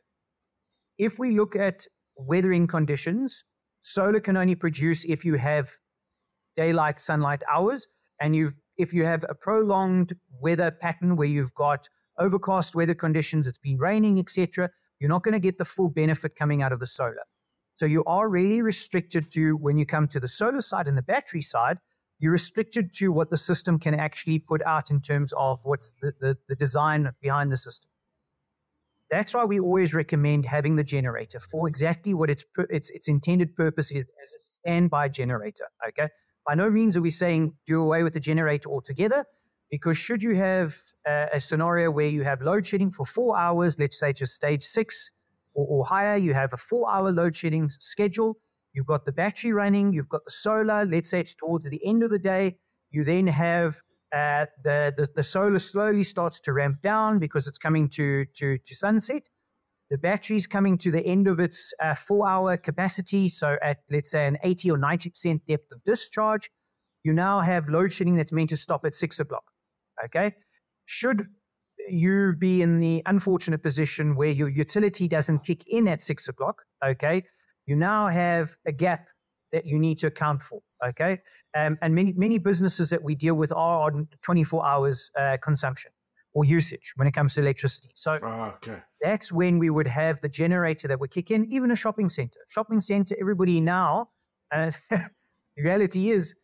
if 0.98 1.18
we 1.18 1.36
look 1.36 1.56
at 1.56 1.86
weathering 2.16 2.66
conditions, 2.66 3.44
solar 3.82 4.20
can 4.20 4.36
only 4.36 4.54
produce 4.54 5.04
if 5.04 5.24
you 5.24 5.36
have 5.36 5.70
daylight 6.56 6.98
sunlight 6.98 7.42
hours 7.50 7.86
and 8.20 8.34
you've 8.34 8.54
if 8.76 8.92
you 8.92 9.04
have 9.04 9.24
a 9.28 9.34
prolonged 9.34 10.12
weather 10.40 10.70
pattern 10.70 11.16
where 11.16 11.26
you've 11.26 11.54
got 11.54 11.88
overcast 12.18 12.74
weather 12.74 12.94
conditions, 12.94 13.46
it's 13.46 13.58
been 13.58 13.78
raining, 13.78 14.18
etc., 14.18 14.70
you're 15.00 15.10
not 15.10 15.22
going 15.22 15.32
to 15.32 15.40
get 15.40 15.58
the 15.58 15.64
full 15.64 15.88
benefit 15.88 16.36
coming 16.36 16.62
out 16.62 16.72
of 16.72 16.80
the 16.80 16.86
solar. 16.86 17.24
So 17.76 17.86
you 17.86 18.02
are 18.04 18.28
really 18.28 18.62
restricted 18.62 19.30
to 19.32 19.52
when 19.56 19.76
you 19.78 19.86
come 19.86 20.08
to 20.08 20.20
the 20.20 20.28
solar 20.28 20.60
side 20.60 20.88
and 20.88 20.96
the 20.96 21.02
battery 21.02 21.42
side, 21.42 21.78
you're 22.18 22.32
restricted 22.32 22.94
to 22.94 23.12
what 23.12 23.28
the 23.28 23.36
system 23.36 23.78
can 23.78 23.94
actually 23.94 24.38
put 24.38 24.62
out 24.62 24.90
in 24.90 25.02
terms 25.02 25.34
of 25.36 25.60
what's 25.64 25.92
the, 26.00 26.12
the, 26.20 26.38
the 26.48 26.56
design 26.56 27.12
behind 27.20 27.52
the 27.52 27.56
system. 27.58 27.90
That's 29.10 29.34
why 29.34 29.44
we 29.44 29.60
always 29.60 29.94
recommend 29.94 30.46
having 30.46 30.76
the 30.76 30.82
generator 30.82 31.38
for 31.38 31.68
exactly 31.68 32.14
what 32.14 32.30
its 32.30 32.44
its 32.70 32.90
its 32.90 33.08
intended 33.08 33.54
purpose 33.54 33.92
is 33.92 34.10
as 34.22 34.32
a 34.32 34.40
standby 34.40 35.10
generator. 35.10 35.66
Okay. 35.88 36.08
By 36.46 36.54
no 36.54 36.70
means 36.70 36.96
are 36.96 37.02
we 37.02 37.10
saying 37.10 37.54
do 37.66 37.80
away 37.82 38.02
with 38.02 38.14
the 38.14 38.20
generator 38.20 38.70
altogether, 38.70 39.24
because 39.70 39.98
should 39.98 40.22
you 40.22 40.34
have 40.34 40.74
a, 41.06 41.28
a 41.34 41.40
scenario 41.40 41.90
where 41.90 42.08
you 42.08 42.24
have 42.24 42.40
load 42.40 42.66
shedding 42.66 42.90
for 42.90 43.04
four 43.04 43.38
hours, 43.38 43.78
let's 43.78 44.00
say 44.00 44.12
just 44.12 44.34
stage 44.34 44.64
six 44.64 45.12
or, 45.56 45.66
or 45.66 45.86
higher, 45.86 46.16
you 46.16 46.34
have 46.34 46.52
a 46.52 46.56
four 46.56 46.92
hour 46.92 47.10
load 47.10 47.34
shedding 47.34 47.68
schedule. 47.70 48.36
You've 48.72 48.86
got 48.86 49.06
the 49.06 49.12
battery 49.12 49.52
running, 49.52 49.92
you've 49.92 50.08
got 50.08 50.24
the 50.24 50.30
solar. 50.30 50.84
Let's 50.84 51.10
say 51.10 51.20
it's 51.20 51.34
towards 51.34 51.68
the 51.68 51.84
end 51.84 52.02
of 52.02 52.10
the 52.10 52.18
day. 52.18 52.58
You 52.90 53.04
then 53.04 53.26
have 53.26 53.80
uh, 54.12 54.46
the, 54.62 54.94
the, 54.96 55.08
the 55.16 55.22
solar 55.22 55.58
slowly 55.58 56.04
starts 56.04 56.40
to 56.42 56.52
ramp 56.52 56.82
down 56.82 57.18
because 57.18 57.48
it's 57.48 57.58
coming 57.58 57.88
to, 57.88 58.26
to, 58.36 58.58
to 58.58 58.74
sunset. 58.74 59.22
The 59.90 59.98
battery's 59.98 60.46
coming 60.46 60.78
to 60.78 60.90
the 60.90 61.04
end 61.04 61.26
of 61.26 61.40
its 61.40 61.72
uh, 61.80 61.94
four 61.94 62.28
hour 62.28 62.56
capacity. 62.56 63.28
So, 63.28 63.56
at 63.62 63.78
let's 63.90 64.10
say 64.10 64.26
an 64.26 64.36
80 64.42 64.72
or 64.72 64.78
90% 64.78 65.40
depth 65.46 65.72
of 65.72 65.82
discharge, 65.84 66.50
you 67.04 67.12
now 67.12 67.40
have 67.40 67.68
load 67.68 67.92
shedding 67.92 68.16
that's 68.16 68.32
meant 68.32 68.50
to 68.50 68.56
stop 68.56 68.84
at 68.84 68.94
six 68.94 69.20
o'clock. 69.20 69.44
Okay. 70.04 70.34
Should 70.86 71.26
you 71.88 72.34
be 72.38 72.62
in 72.62 72.80
the 72.80 73.02
unfortunate 73.06 73.62
position 73.62 74.16
where 74.16 74.30
your 74.30 74.48
utility 74.48 75.08
doesn't 75.08 75.40
kick 75.40 75.66
in 75.68 75.88
at 75.88 76.00
six 76.00 76.28
o'clock, 76.28 76.62
okay, 76.84 77.24
you 77.64 77.76
now 77.76 78.08
have 78.08 78.56
a 78.66 78.72
gap 78.72 79.06
that 79.52 79.66
you 79.66 79.78
need 79.78 79.98
to 79.98 80.08
account 80.08 80.42
for. 80.42 80.60
Okay, 80.86 81.20
um, 81.56 81.78
and 81.80 81.94
many 81.94 82.12
many 82.12 82.38
businesses 82.38 82.90
that 82.90 83.02
we 83.02 83.14
deal 83.14 83.34
with 83.34 83.50
are 83.52 83.90
on 83.90 84.08
24 84.22 84.66
hours 84.66 85.10
uh, 85.18 85.38
consumption 85.42 85.90
or 86.34 86.44
usage 86.44 86.92
when 86.96 87.08
it 87.08 87.12
comes 87.12 87.34
to 87.34 87.40
electricity. 87.40 87.88
So 87.94 88.18
ah, 88.22 88.54
okay. 88.56 88.82
that's 89.00 89.32
when 89.32 89.58
we 89.58 89.70
would 89.70 89.86
have 89.86 90.20
the 90.20 90.28
generator 90.28 90.86
that 90.88 91.00
would 91.00 91.10
kick 91.10 91.30
in. 91.30 91.46
Even 91.46 91.70
a 91.70 91.76
shopping 91.76 92.10
center, 92.10 92.40
shopping 92.48 92.82
center, 92.82 93.16
everybody 93.18 93.58
now. 93.58 94.10
And 94.52 94.76
the 94.90 95.08
reality 95.56 96.10
is, 96.10 96.34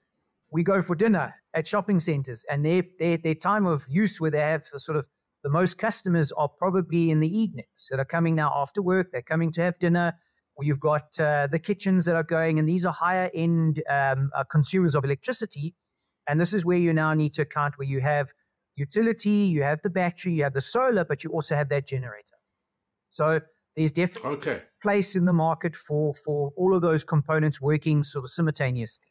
we 0.50 0.62
go 0.62 0.80
for 0.80 0.94
dinner 0.96 1.34
at 1.54 1.66
shopping 1.66 2.00
centers, 2.00 2.44
and 2.50 2.64
their, 2.64 2.82
their 2.98 3.18
their 3.18 3.34
time 3.34 3.66
of 3.66 3.84
use 3.88 4.20
where 4.20 4.30
they 4.30 4.40
have 4.40 4.64
the 4.72 4.80
sort 4.80 4.96
of 4.96 5.06
the 5.42 5.50
most 5.50 5.78
customers 5.78 6.32
are 6.32 6.48
probably 6.48 7.10
in 7.10 7.20
the 7.20 7.28
evenings. 7.28 7.68
So 7.74 7.96
they're 7.96 8.04
coming 8.04 8.34
now 8.34 8.52
after 8.54 8.80
work. 8.82 9.08
They're 9.12 9.22
coming 9.22 9.52
to 9.52 9.62
have 9.62 9.78
dinner 9.78 10.14
You've 10.60 10.80
got 10.80 11.18
uh, 11.18 11.48
the 11.50 11.58
kitchens 11.58 12.04
that 12.04 12.14
are 12.14 12.22
going, 12.22 12.58
and 12.58 12.68
these 12.68 12.84
are 12.84 12.92
higher 12.92 13.30
end 13.34 13.82
um, 13.88 14.30
uh, 14.36 14.44
consumers 14.44 14.94
of 14.94 15.04
electricity. 15.04 15.74
And 16.28 16.40
this 16.40 16.52
is 16.52 16.64
where 16.64 16.78
you 16.78 16.92
now 16.92 17.14
need 17.14 17.32
to 17.34 17.42
account 17.42 17.78
where 17.78 17.88
you 17.88 18.00
have 18.00 18.30
utility, 18.76 19.30
you 19.30 19.62
have 19.62 19.80
the 19.82 19.90
battery, 19.90 20.34
you 20.34 20.44
have 20.44 20.52
the 20.52 20.60
solar, 20.60 21.04
but 21.04 21.24
you 21.24 21.30
also 21.30 21.56
have 21.56 21.68
that 21.70 21.86
generator. 21.86 22.36
So 23.10 23.40
there's 23.76 23.92
definitely 23.92 24.32
okay. 24.32 24.62
place 24.82 25.16
in 25.16 25.24
the 25.24 25.32
market 25.32 25.74
for 25.74 26.14
for 26.14 26.52
all 26.56 26.74
of 26.74 26.82
those 26.82 27.02
components 27.02 27.60
working 27.60 28.02
sort 28.02 28.24
of 28.24 28.30
simultaneously. 28.30 29.06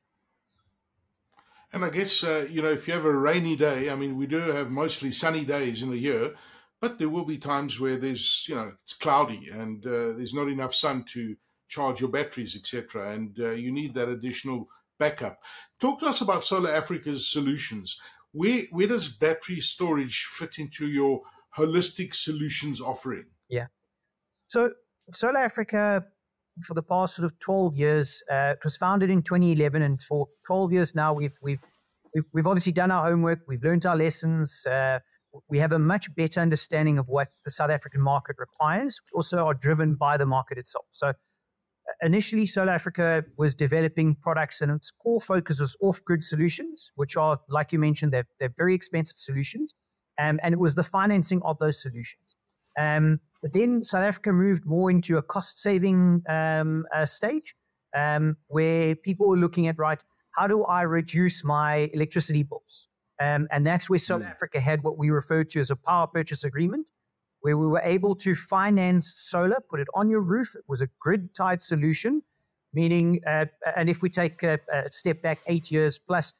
And 1.73 1.86
I 1.86 1.89
guess 1.89 2.23
uh, 2.23 2.47
you 2.49 2.62
know 2.62 2.71
if 2.71 2.88
you 2.88 2.93
have 2.93 3.05
a 3.05 3.17
rainy 3.17 3.55
day, 3.55 3.89
I 3.89 3.95
mean 3.95 4.17
we 4.17 4.27
do 4.27 4.38
have 4.38 4.71
mostly 4.71 5.12
sunny 5.12 5.45
days 5.45 5.81
in 5.81 5.89
the 5.89 5.97
year. 5.97 6.36
But 6.81 6.97
there 6.97 7.10
will 7.10 7.25
be 7.25 7.38
times 7.38 7.79
where 7.79 7.95
there's, 7.95 8.47
you 8.49 8.55
know, 8.55 8.73
it's 8.84 8.95
cloudy 8.95 9.49
and 9.53 9.86
uh, 9.86 10.13
there's 10.13 10.34
not 10.34 10.47
enough 10.47 10.73
sun 10.73 11.03
to 11.10 11.36
charge 11.67 12.01
your 12.01 12.10
batteries, 12.10 12.55
etc. 12.55 13.12
And 13.12 13.39
uh, 13.39 13.51
you 13.51 13.71
need 13.71 13.93
that 13.93 14.10
additional 14.10 14.67
backup. 14.97 15.39
Talk 15.79 15.99
to 15.99 16.07
us 16.07 16.21
about 16.21 16.43
Solar 16.43 16.71
Africa's 16.71 17.31
solutions. 17.31 18.01
Where 18.31 18.63
where 18.71 18.88
does 18.88 19.10
battery 19.10 19.60
storage 19.60 20.25
fit 20.25 20.57
into 20.57 20.88
your 20.88 21.21
holistic 21.55 22.15
solutions 22.15 22.81
offering? 22.81 23.25
Yeah. 23.47 23.67
So 24.47 24.71
Solar 25.13 25.39
Africa, 25.39 26.05
for 26.62 26.74
the 26.74 26.84
past 26.84 27.15
sort 27.15 27.26
of 27.26 27.39
12 27.39 27.78
years, 27.78 28.24
uh, 28.32 28.54
it 28.58 28.63
was 28.63 28.78
founded 28.78 29.10
in 29.10 29.21
2011, 29.21 29.82
and 29.82 30.02
for 30.02 30.28
12 30.45 30.74
years 30.74 30.95
now, 30.95 31.13
we've 31.13 31.38
we've 31.41 31.62
we've, 32.13 32.24
we've 32.34 32.47
obviously 32.47 32.71
done 32.71 32.91
our 32.91 33.04
homework, 33.04 33.39
we've 33.47 33.63
learned 33.63 33.86
our 33.86 33.95
lessons. 33.95 34.65
Uh, 34.65 35.00
we 35.50 35.60
have 35.60 35.71
a 35.71 35.80
much 35.80 36.13
better 36.15 36.41
understanding 36.41 36.97
of 36.97 37.08
what 37.08 37.30
the 37.45 37.52
South 37.52 37.69
African 37.69 38.02
market 38.02 38.36
requires, 38.38 39.00
also 39.13 39.45
are 39.45 39.54
driven 39.54 39.95
by 39.95 40.17
the 40.17 40.26
market 40.26 40.58
itself. 40.58 40.86
So 40.91 41.13
initially, 42.02 42.45
Solar 42.45 42.71
Africa 42.71 43.24
was 43.38 43.56
developing 43.56 44.15
products, 44.15 44.62
and 44.62 44.71
its 44.71 44.91
core 44.91 45.21
focus 45.21 45.60
was 45.60 45.78
off-grid 45.82 46.24
solutions, 46.24 46.91
which 46.95 47.17
are, 47.17 47.39
like 47.50 47.71
you 47.71 47.80
mentioned, 47.80 48.12
they're, 48.12 48.28
they're 48.39 48.54
very 48.58 48.76
expensive 48.76 49.17
solutions, 49.17 49.74
um, 50.19 50.39
and 50.43 50.54
it 50.54 50.60
was 50.60 50.76
the 50.76 50.84
financing 50.84 51.41
of 51.43 51.58
those 51.60 51.82
solutions. 51.82 52.36
Um, 52.78 53.19
but 53.41 53.54
then 53.54 53.84
South 53.84 54.04
Africa 54.04 54.32
moved 54.32 54.65
more 54.65 54.91
into 54.91 55.17
a 55.17 55.21
cost-saving 55.21 56.23
um, 56.30 56.86
uh, 56.93 57.06
stage, 57.06 57.56
um, 57.95 58.38
where 58.47 58.95
people 58.95 59.27
were 59.27 59.38
looking 59.38 59.67
at 59.67 59.77
right, 59.77 59.99
how 60.32 60.47
do 60.47 60.63
I 60.63 60.84
reduce 60.84 61.43
my 61.43 61.89
electricity 61.93 62.43
bills? 62.43 62.88
Um, 63.19 63.47
and 63.51 63.65
that's 63.65 63.89
where 63.89 63.99
South 63.99 64.21
mm. 64.21 64.30
Africa 64.30 64.60
had 64.60 64.84
what 64.84 64.97
we 64.97 65.10
referred 65.10 65.49
to 65.51 65.60
as 65.60 65.71
a 65.71 65.75
power 65.75 66.08
purchase 66.08 66.43
agreement, 66.43 66.88
where 67.41 67.58
we 67.58 67.67
were 67.67 67.82
able 67.84 68.15
to 68.15 68.34
finance 68.34 69.13
solar, 69.15 69.58
put 69.69 69.80
it 69.80 69.88
on 69.93 70.10
your 70.10 70.21
roof. 70.21 70.56
It 70.56 70.63
was 70.67 70.82
a 70.82 70.88
grid 70.99 71.36
tied 71.36 71.62
solution, 71.62 72.23
meaning, 72.73 73.21
uh, 73.27 73.45
and 73.75 73.89
if 73.89 74.01
we 74.01 74.10
take 74.10 74.41
a, 74.43 74.60
a, 74.71 74.91
step 74.91 75.21
back 75.21 75.39
eight 75.47 75.69
years 75.69 75.99
plus, 75.99 76.34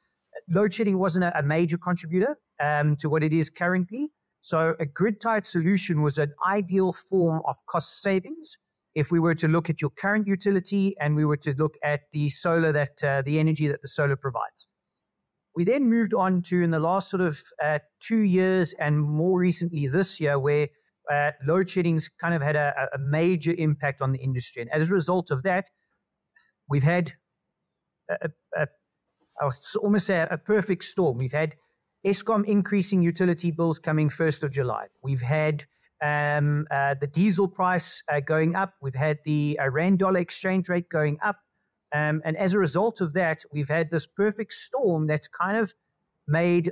load 0.50 0.74
shedding 0.74 0.98
wasn't 0.98 1.26
a, 1.26 1.38
a 1.38 1.44
major 1.44 1.78
contributor 1.78 2.38
um, 2.60 2.96
to 2.98 3.10
what 3.10 3.24
it 3.24 3.34
is 3.34 3.50
currently. 3.50 4.12
So 4.42 4.76
a 4.80 4.86
grid 4.86 5.22
tied 5.22 5.46
solution 5.46 6.02
was 6.02 6.18
an 6.18 6.34
ideal 6.48 6.92
form 6.92 7.42
of 7.46 7.56
cost 7.68 8.02
savings. 8.02 8.58
If 8.96 9.12
we 9.12 9.20
were 9.20 9.36
to 9.36 9.48
look 9.48 9.70
at 9.70 9.82
your 9.82 9.92
current 9.92 10.28
utility 10.28 10.96
and 11.00 11.16
we 11.16 11.26
were 11.26 11.38
to 11.38 11.54
look 11.58 11.76
at 11.84 12.02
the 12.12 12.30
solar 12.30 12.72
that 12.74 13.04
uh, 13.04 13.22
the 13.22 13.40
energy 13.40 13.68
that 13.68 13.82
the 13.82 13.88
solar 13.88 14.18
provides. 14.18 14.68
We 15.56 15.64
then 15.64 15.90
moved 15.90 16.14
on 16.14 16.42
to 16.44 16.62
in 16.62 16.72
the 16.72 16.80
last 16.80 17.10
sort 17.10 17.22
of 17.22 17.40
uh, 17.62 17.80
two 18.02 18.22
years 18.22 18.74
and 18.74 19.00
more 19.00 19.40
recently 19.40 19.88
this 19.88 20.20
year, 20.20 20.40
where 20.40 20.70
uh, 21.10 21.32
load 21.46 21.70
shedding's 21.70 22.10
kind 22.10 22.34
of 22.34 22.42
had 22.42 22.56
a, 22.56 22.90
a, 22.94 23.00
major 23.00 23.54
impact 23.58 24.02
on 24.02 24.12
the 24.12 24.20
industry. 24.20 24.62
And 24.62 24.72
as 24.72 24.90
a 24.90 24.94
result 24.94 25.30
of 25.30 25.44
that, 25.44 25.70
we've 26.70 26.84
had 26.84 27.12
a, 28.10 28.30
a, 28.56 28.68
I 29.42 29.46
would 29.46 29.54
almost 29.82 30.08
say 30.08 30.26
a 30.30 30.38
perfect 30.38 30.84
storm. 30.84 31.18
We've 31.18 31.32
had 31.32 31.56
Eskom 32.06 32.46
increasing 32.46 33.02
utility 33.02 33.52
bills 33.52 33.80
coming 33.80 34.10
1st 34.10 34.44
of 34.44 34.52
July. 34.52 34.88
We've 35.04 35.22
had 35.22 35.66
um, 36.02 36.66
uh, 36.72 36.96
the 37.00 37.08
diesel 37.08 37.48
price 37.48 38.04
uh, 38.10 38.20
going 38.20 38.56
up. 38.56 38.74
We've 38.82 38.96
had 38.96 39.20
the 39.24 39.60
uh, 39.62 39.70
rand 39.70 40.00
dollar 40.00 40.20
exchange 40.20 40.68
rate 40.68 40.90
going 40.90 41.20
up. 41.24 41.38
Um, 41.94 42.22
and 42.26 42.36
as 42.38 42.54
a 42.54 42.60
result 42.60 43.02
of 43.02 43.14
that, 43.14 43.44
we've 43.52 43.68
had 43.68 43.92
this 43.92 44.08
perfect 44.08 44.54
storm 44.54 45.08
that's 45.08 45.28
kind 45.28 45.58
of 45.58 45.74
made 46.28 46.72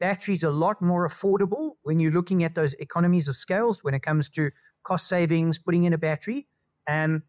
batteries 0.00 0.42
a 0.42 0.50
lot 0.50 0.82
more 0.82 1.06
affordable 1.06 1.72
when 1.82 2.00
you're 2.00 2.12
looking 2.12 2.42
at 2.44 2.54
those 2.54 2.74
economies 2.74 3.28
of 3.28 3.36
scales 3.36 3.84
when 3.84 3.94
it 3.94 4.02
comes 4.02 4.28
to 4.30 4.50
cost 4.82 5.06
savings, 5.06 5.58
putting 5.58 5.84
in 5.84 5.92
a 5.92 5.98
battery. 5.98 6.46
Um, 6.88 7.22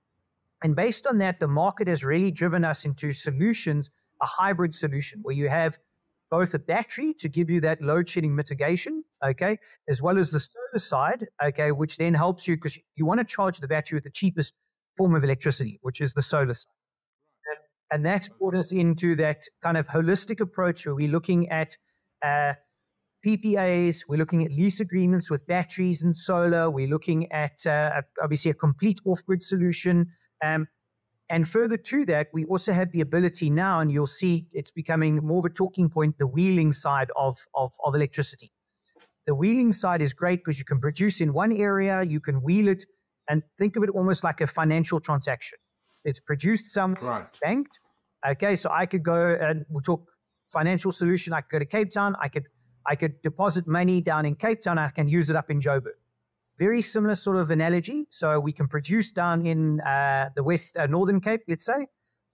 and 0.64 0.76
based 0.76 1.06
on 1.06 1.20
that, 1.20 1.40
the 1.40 1.48
market 1.48 1.88
has 1.88 2.04
really 2.04 2.32
driven 2.32 2.66
us 2.66 2.84
into 2.84 3.14
solutions, 3.14 3.92
a 4.22 4.26
hybrid 4.26 4.74
solution 4.74 5.20
where 5.22 5.36
you 5.36 5.50
have 5.50 5.78
both 6.34 6.56
a 6.56 6.60
battery 6.60 7.14
to 7.14 7.30
give 7.30 7.52
you 7.52 7.62
that 7.62 7.80
load 7.80 8.10
shedding 8.10 8.36
mitigation, 8.36 9.04
okay, 9.24 9.56
as 9.88 10.02
well 10.02 10.18
as 10.18 10.32
the 10.32 10.40
solar 10.40 10.80
side, 10.80 11.28
okay, 11.44 11.72
which 11.72 11.98
then 11.98 12.16
helps 12.16 12.48
you 12.48 12.56
because 12.56 12.76
you 12.96 13.06
want 13.06 13.20
to 13.20 13.24
charge 13.24 13.60
the 13.60 13.68
battery 13.68 13.98
with 13.98 14.04
the 14.04 14.10
cheapest 14.10 14.56
form 14.98 15.14
of 15.14 15.24
electricity, 15.24 15.78
which 15.84 16.02
is 16.02 16.16
the 16.16 16.24
solar 16.24 16.56
side. 16.56 16.72
And 17.92 18.04
that's 18.04 18.30
brought 18.30 18.56
us 18.56 18.72
into 18.72 19.16
that 19.18 19.44
kind 19.62 19.78
of 19.78 19.88
holistic 19.88 20.40
approach 20.40 20.88
where 20.88 20.96
we're 20.96 21.12
looking 21.12 21.50
at 21.50 21.78
uh, 22.24 22.54
PPAs, 23.24 24.06
we're 24.10 24.18
looking 24.18 24.44
at 24.44 24.50
lease 24.50 24.80
agreements 24.80 25.30
with 25.30 25.46
batteries 25.46 26.02
and 26.02 26.18
solar, 26.18 26.68
we're 26.68 26.88
looking 26.88 27.32
at 27.32 27.64
uh, 27.68 28.02
obviously 28.24 28.50
a 28.50 28.56
complete 28.56 29.00
off 29.06 29.24
grid 29.28 29.44
solution. 29.44 30.08
Um, 30.44 30.68
and 31.34 31.48
further 31.48 31.78
to 31.78 32.06
that, 32.06 32.28
we 32.32 32.46
also 32.46 32.72
have 32.74 32.92
the 32.92 33.02
ability 33.02 33.50
now, 33.50 33.80
and 33.80 33.92
you'll 33.92 34.06
see 34.06 34.46
it's 34.52 34.70
becoming 34.70 35.16
more 35.26 35.40
of 35.40 35.46
a 35.46 35.50
talking 35.50 35.90
point 35.90 36.18
the 36.20 36.28
wheeling 36.28 36.72
side 36.72 37.10
of, 37.16 37.36
of, 37.56 37.74
of 37.84 37.96
electricity. 37.96 38.52
The 39.26 39.34
wheeling 39.34 39.72
side 39.72 40.02
is 40.02 40.14
great 40.14 40.42
because 40.42 40.60
you 40.60 40.66
can 40.66 40.80
produce 40.80 41.22
in 41.22 41.34
one 41.34 41.52
area, 41.52 42.04
you 42.04 42.20
can 42.20 42.44
wheel 42.44 42.68
it, 42.68 42.86
and 43.30 43.42
think 43.58 43.76
of 43.76 43.84
it 43.84 43.90
almost 43.90 44.24
like 44.24 44.42
a 44.42 44.48
financial 44.48 45.00
transaction. 45.00 45.58
It's 46.06 46.20
produced 46.20 46.72
some 46.72 46.94
right. 47.02 47.26
banked, 47.42 47.80
Okay, 48.26 48.56
so 48.56 48.70
I 48.72 48.86
could 48.86 49.04
go 49.04 49.36
and 49.42 49.66
we'll 49.70 49.82
talk 49.82 50.06
financial 50.52 50.92
solution. 50.92 51.34
I 51.34 51.42
could 51.42 51.52
go 51.52 51.60
to 51.60 51.66
Cape 51.66 51.90
Town. 51.90 52.16
I 52.22 52.30
could 52.30 52.46
I 52.86 52.96
could 52.96 53.22
deposit 53.22 53.68
money 53.68 54.02
down 54.02 54.26
in 54.26 54.36
Cape 54.36 54.62
Town. 54.62 54.78
I 54.78 54.90
can 54.90 55.08
use 55.08 55.30
it 55.30 55.36
up 55.36 55.50
in 55.50 55.60
Joburg. 55.60 55.98
Very 56.58 56.82
similar 56.82 57.16
sort 57.16 57.38
of 57.38 57.52
analogy. 57.52 58.06
So 58.10 58.40
we 58.40 58.54
can 58.54 58.68
produce 58.68 59.12
down 59.12 59.46
in 59.46 59.82
uh, 59.82 60.30
the 60.36 60.44
West 60.44 60.78
uh, 60.78 60.88
Northern 60.88 61.20
Cape, 61.20 61.42
let's 61.48 61.66
say. 61.66 61.88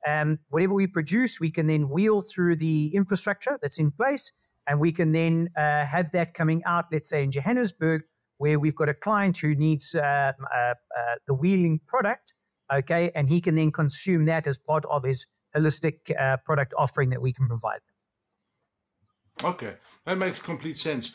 Um, 0.07 0.39
whatever 0.49 0.73
we 0.73 0.87
produce, 0.87 1.39
we 1.39 1.51
can 1.51 1.67
then 1.67 1.89
wheel 1.89 2.21
through 2.21 2.55
the 2.55 2.93
infrastructure 2.95 3.59
that's 3.61 3.79
in 3.79 3.91
place, 3.91 4.31
and 4.67 4.79
we 4.79 4.91
can 4.91 5.11
then 5.11 5.49
uh, 5.57 5.85
have 5.85 6.11
that 6.11 6.33
coming 6.33 6.61
out, 6.65 6.85
let's 6.91 7.09
say 7.09 7.23
in 7.23 7.31
Johannesburg, 7.31 8.03
where 8.37 8.59
we've 8.59 8.75
got 8.75 8.87
a 8.87 8.93
client 8.93 9.37
who 9.37 9.55
needs 9.55 9.95
uh, 9.95 9.99
uh, 10.01 10.57
uh, 10.57 10.73
the 11.27 11.33
wheeling 11.33 11.81
product, 11.85 12.33
okay, 12.73 13.11
and 13.13 13.29
he 13.29 13.41
can 13.41 13.55
then 13.55 13.71
consume 13.71 14.25
that 14.25 14.47
as 14.47 14.57
part 14.57 14.85
of 14.85 15.03
his 15.03 15.25
holistic 15.55 16.17
uh, 16.17 16.37
product 16.45 16.73
offering 16.77 17.09
that 17.09 17.21
we 17.21 17.33
can 17.33 17.47
provide. 17.47 17.81
Okay, 19.43 19.75
that 20.05 20.17
makes 20.17 20.39
complete 20.39 20.77
sense. 20.77 21.13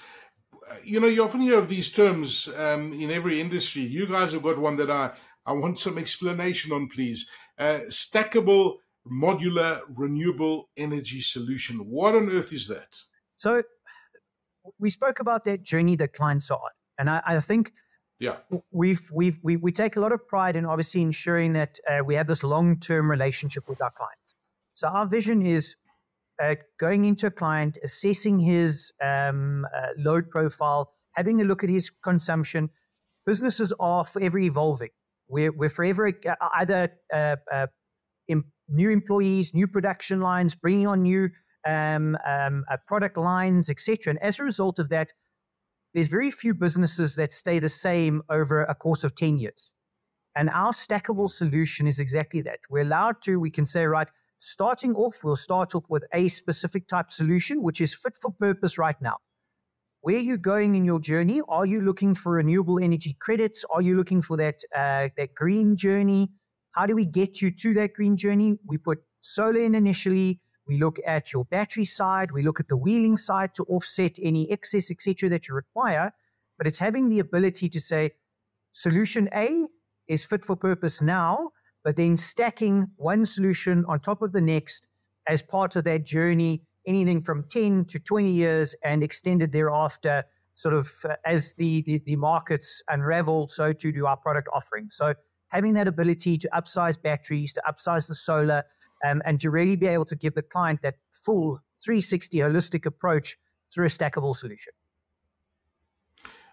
You 0.84 1.00
know, 1.00 1.06
you 1.06 1.24
often 1.24 1.40
hear 1.40 1.58
of 1.58 1.68
these 1.68 1.90
terms 1.90 2.48
um, 2.56 2.92
in 2.92 3.10
every 3.10 3.40
industry. 3.40 3.82
You 3.82 4.06
guys 4.06 4.32
have 4.32 4.42
got 4.42 4.58
one 4.58 4.76
that 4.76 4.90
I, 4.90 5.12
I 5.46 5.52
want 5.52 5.78
some 5.78 5.98
explanation 5.98 6.72
on, 6.72 6.88
please. 6.88 7.30
Uh, 7.58 7.80
stackable 7.88 8.76
modular 9.10 9.82
renewable 9.94 10.70
energy 10.76 11.20
solution. 11.20 11.76
What 11.78 12.14
on 12.14 12.28
earth 12.30 12.52
is 12.52 12.68
that? 12.68 12.96
So, 13.36 13.62
we 14.78 14.90
spoke 14.90 15.20
about 15.20 15.44
that 15.44 15.62
journey 15.62 15.96
that 15.96 16.12
clients 16.14 16.50
are 16.50 16.58
on. 16.58 16.70
And 16.98 17.10
I, 17.10 17.22
I 17.26 17.40
think 17.40 17.72
yeah 18.20 18.36
we've 18.70 19.10
we've 19.12 19.38
we, 19.42 19.56
we 19.56 19.72
take 19.72 19.96
a 19.96 20.00
lot 20.00 20.12
of 20.12 20.26
pride 20.26 20.56
in 20.56 20.64
obviously 20.64 21.02
ensuring 21.02 21.52
that 21.54 21.78
uh, 21.88 22.00
we 22.04 22.14
have 22.14 22.26
this 22.26 22.42
long-term 22.42 23.10
relationship 23.10 23.68
with 23.68 23.80
our 23.82 23.90
clients 23.90 24.34
so 24.74 24.88
our 24.88 25.06
vision 25.06 25.44
is 25.44 25.76
uh, 26.42 26.54
going 26.78 27.04
into 27.04 27.26
a 27.26 27.30
client 27.30 27.78
assessing 27.84 28.38
his 28.38 28.92
um, 29.02 29.66
uh, 29.74 29.88
load 29.98 30.30
profile 30.30 30.92
having 31.12 31.40
a 31.40 31.44
look 31.44 31.62
at 31.62 31.70
his 31.70 31.90
consumption 31.90 32.70
businesses 33.26 33.72
are 33.80 34.04
forever 34.04 34.38
evolving 34.38 34.90
we're, 35.28 35.52
we're 35.52 35.68
forever 35.68 36.08
uh, 36.08 36.34
either 36.54 36.90
uh, 37.12 37.36
uh, 37.52 37.66
new 38.68 38.90
employees 38.90 39.54
new 39.54 39.66
production 39.66 40.20
lines 40.20 40.54
bringing 40.54 40.86
on 40.86 41.02
new 41.02 41.28
um, 41.66 42.16
um, 42.26 42.64
product 42.86 43.16
lines 43.16 43.70
etc 43.70 44.10
and 44.10 44.22
as 44.22 44.38
a 44.38 44.44
result 44.44 44.78
of 44.78 44.88
that 44.88 45.12
there's 45.94 46.08
very 46.08 46.30
few 46.32 46.54
businesses 46.54 47.14
that 47.14 47.32
stay 47.32 47.60
the 47.60 47.68
same 47.68 48.22
over 48.28 48.64
a 48.64 48.74
course 48.74 49.04
of 49.04 49.14
10 49.14 49.38
years. 49.38 49.72
And 50.36 50.50
our 50.50 50.72
stackable 50.72 51.30
solution 51.30 51.86
is 51.86 52.00
exactly 52.00 52.42
that. 52.42 52.58
We're 52.68 52.82
allowed 52.82 53.22
to, 53.22 53.38
we 53.38 53.50
can 53.50 53.64
say, 53.64 53.86
right, 53.86 54.08
starting 54.38 54.94
off, 54.94 55.22
we'll 55.24 55.36
start 55.36 55.74
off 55.74 55.84
with 55.88 56.04
a 56.12 56.28
specific 56.28 56.86
type 56.86 57.10
solution, 57.10 57.62
which 57.62 57.80
is 57.80 57.94
fit 57.94 58.16
for 58.16 58.30
purpose 58.32 58.78
right 58.78 59.00
now. 59.00 59.16
Where 60.00 60.16
are 60.16 60.20
you 60.20 60.36
going 60.36 60.74
in 60.74 60.84
your 60.84 61.00
journey? 61.00 61.40
Are 61.48 61.64
you 61.64 61.80
looking 61.80 62.14
for 62.14 62.32
renewable 62.32 62.78
energy 62.78 63.16
credits? 63.18 63.64
Are 63.70 63.80
you 63.80 63.96
looking 63.96 64.20
for 64.20 64.36
that, 64.36 64.56
uh, 64.74 65.08
that 65.16 65.34
green 65.34 65.76
journey? 65.76 66.30
How 66.72 66.84
do 66.86 66.94
we 66.94 67.06
get 67.06 67.40
you 67.40 67.50
to 67.50 67.74
that 67.74 67.94
green 67.94 68.16
journey? 68.16 68.58
We 68.66 68.76
put 68.76 68.98
solar 69.22 69.60
in 69.60 69.74
initially. 69.74 70.40
We 70.66 70.78
look 70.78 70.98
at 71.06 71.32
your 71.32 71.44
battery 71.46 71.84
side. 71.84 72.32
We 72.32 72.42
look 72.42 72.60
at 72.60 72.68
the 72.68 72.76
wheeling 72.76 73.16
side 73.16 73.54
to 73.54 73.64
offset 73.64 74.18
any 74.22 74.50
excess, 74.50 74.90
etc., 74.90 75.30
that 75.30 75.48
you 75.48 75.54
require. 75.54 76.12
But 76.58 76.66
it's 76.66 76.78
having 76.78 77.08
the 77.08 77.20
ability 77.20 77.68
to 77.70 77.80
say, 77.80 78.10
solution 78.72 79.28
A 79.34 79.66
is 80.06 80.24
fit 80.24 80.44
for 80.44 80.56
purpose 80.56 81.00
now, 81.00 81.50
but 81.84 81.96
then 81.96 82.16
stacking 82.16 82.88
one 82.96 83.24
solution 83.24 83.84
on 83.86 84.00
top 84.00 84.22
of 84.22 84.32
the 84.32 84.40
next 84.40 84.86
as 85.28 85.42
part 85.42 85.76
of 85.76 85.84
that 85.84 86.04
journey, 86.04 86.62
anything 86.86 87.22
from 87.22 87.44
10 87.50 87.84
to 87.86 87.98
20 87.98 88.30
years 88.30 88.74
and 88.82 89.02
extended 89.02 89.52
thereafter, 89.52 90.24
sort 90.54 90.74
of 90.74 90.88
uh, 91.08 91.14
as 91.24 91.54
the, 91.54 91.82
the, 91.82 91.98
the 92.06 92.16
markets 92.16 92.82
unravel, 92.88 93.48
so 93.48 93.72
too 93.72 93.92
do 93.92 94.06
our 94.06 94.16
product 94.16 94.48
offering. 94.52 94.88
So 94.90 95.14
having 95.48 95.74
that 95.74 95.86
ability 95.86 96.38
to 96.38 96.48
upsize 96.54 97.00
batteries, 97.00 97.52
to 97.52 97.62
upsize 97.68 98.08
the 98.08 98.14
solar, 98.14 98.64
um, 99.04 99.22
and 99.24 99.38
to 99.40 99.50
really 99.50 99.76
be 99.76 99.86
able 99.86 100.04
to 100.06 100.16
give 100.16 100.34
the 100.34 100.42
client 100.42 100.80
that 100.82 100.96
full 101.12 101.58
360 101.84 102.38
holistic 102.38 102.86
approach 102.86 103.36
through 103.72 103.86
a 103.86 103.88
stackable 103.88 104.34
solution. 104.34 104.72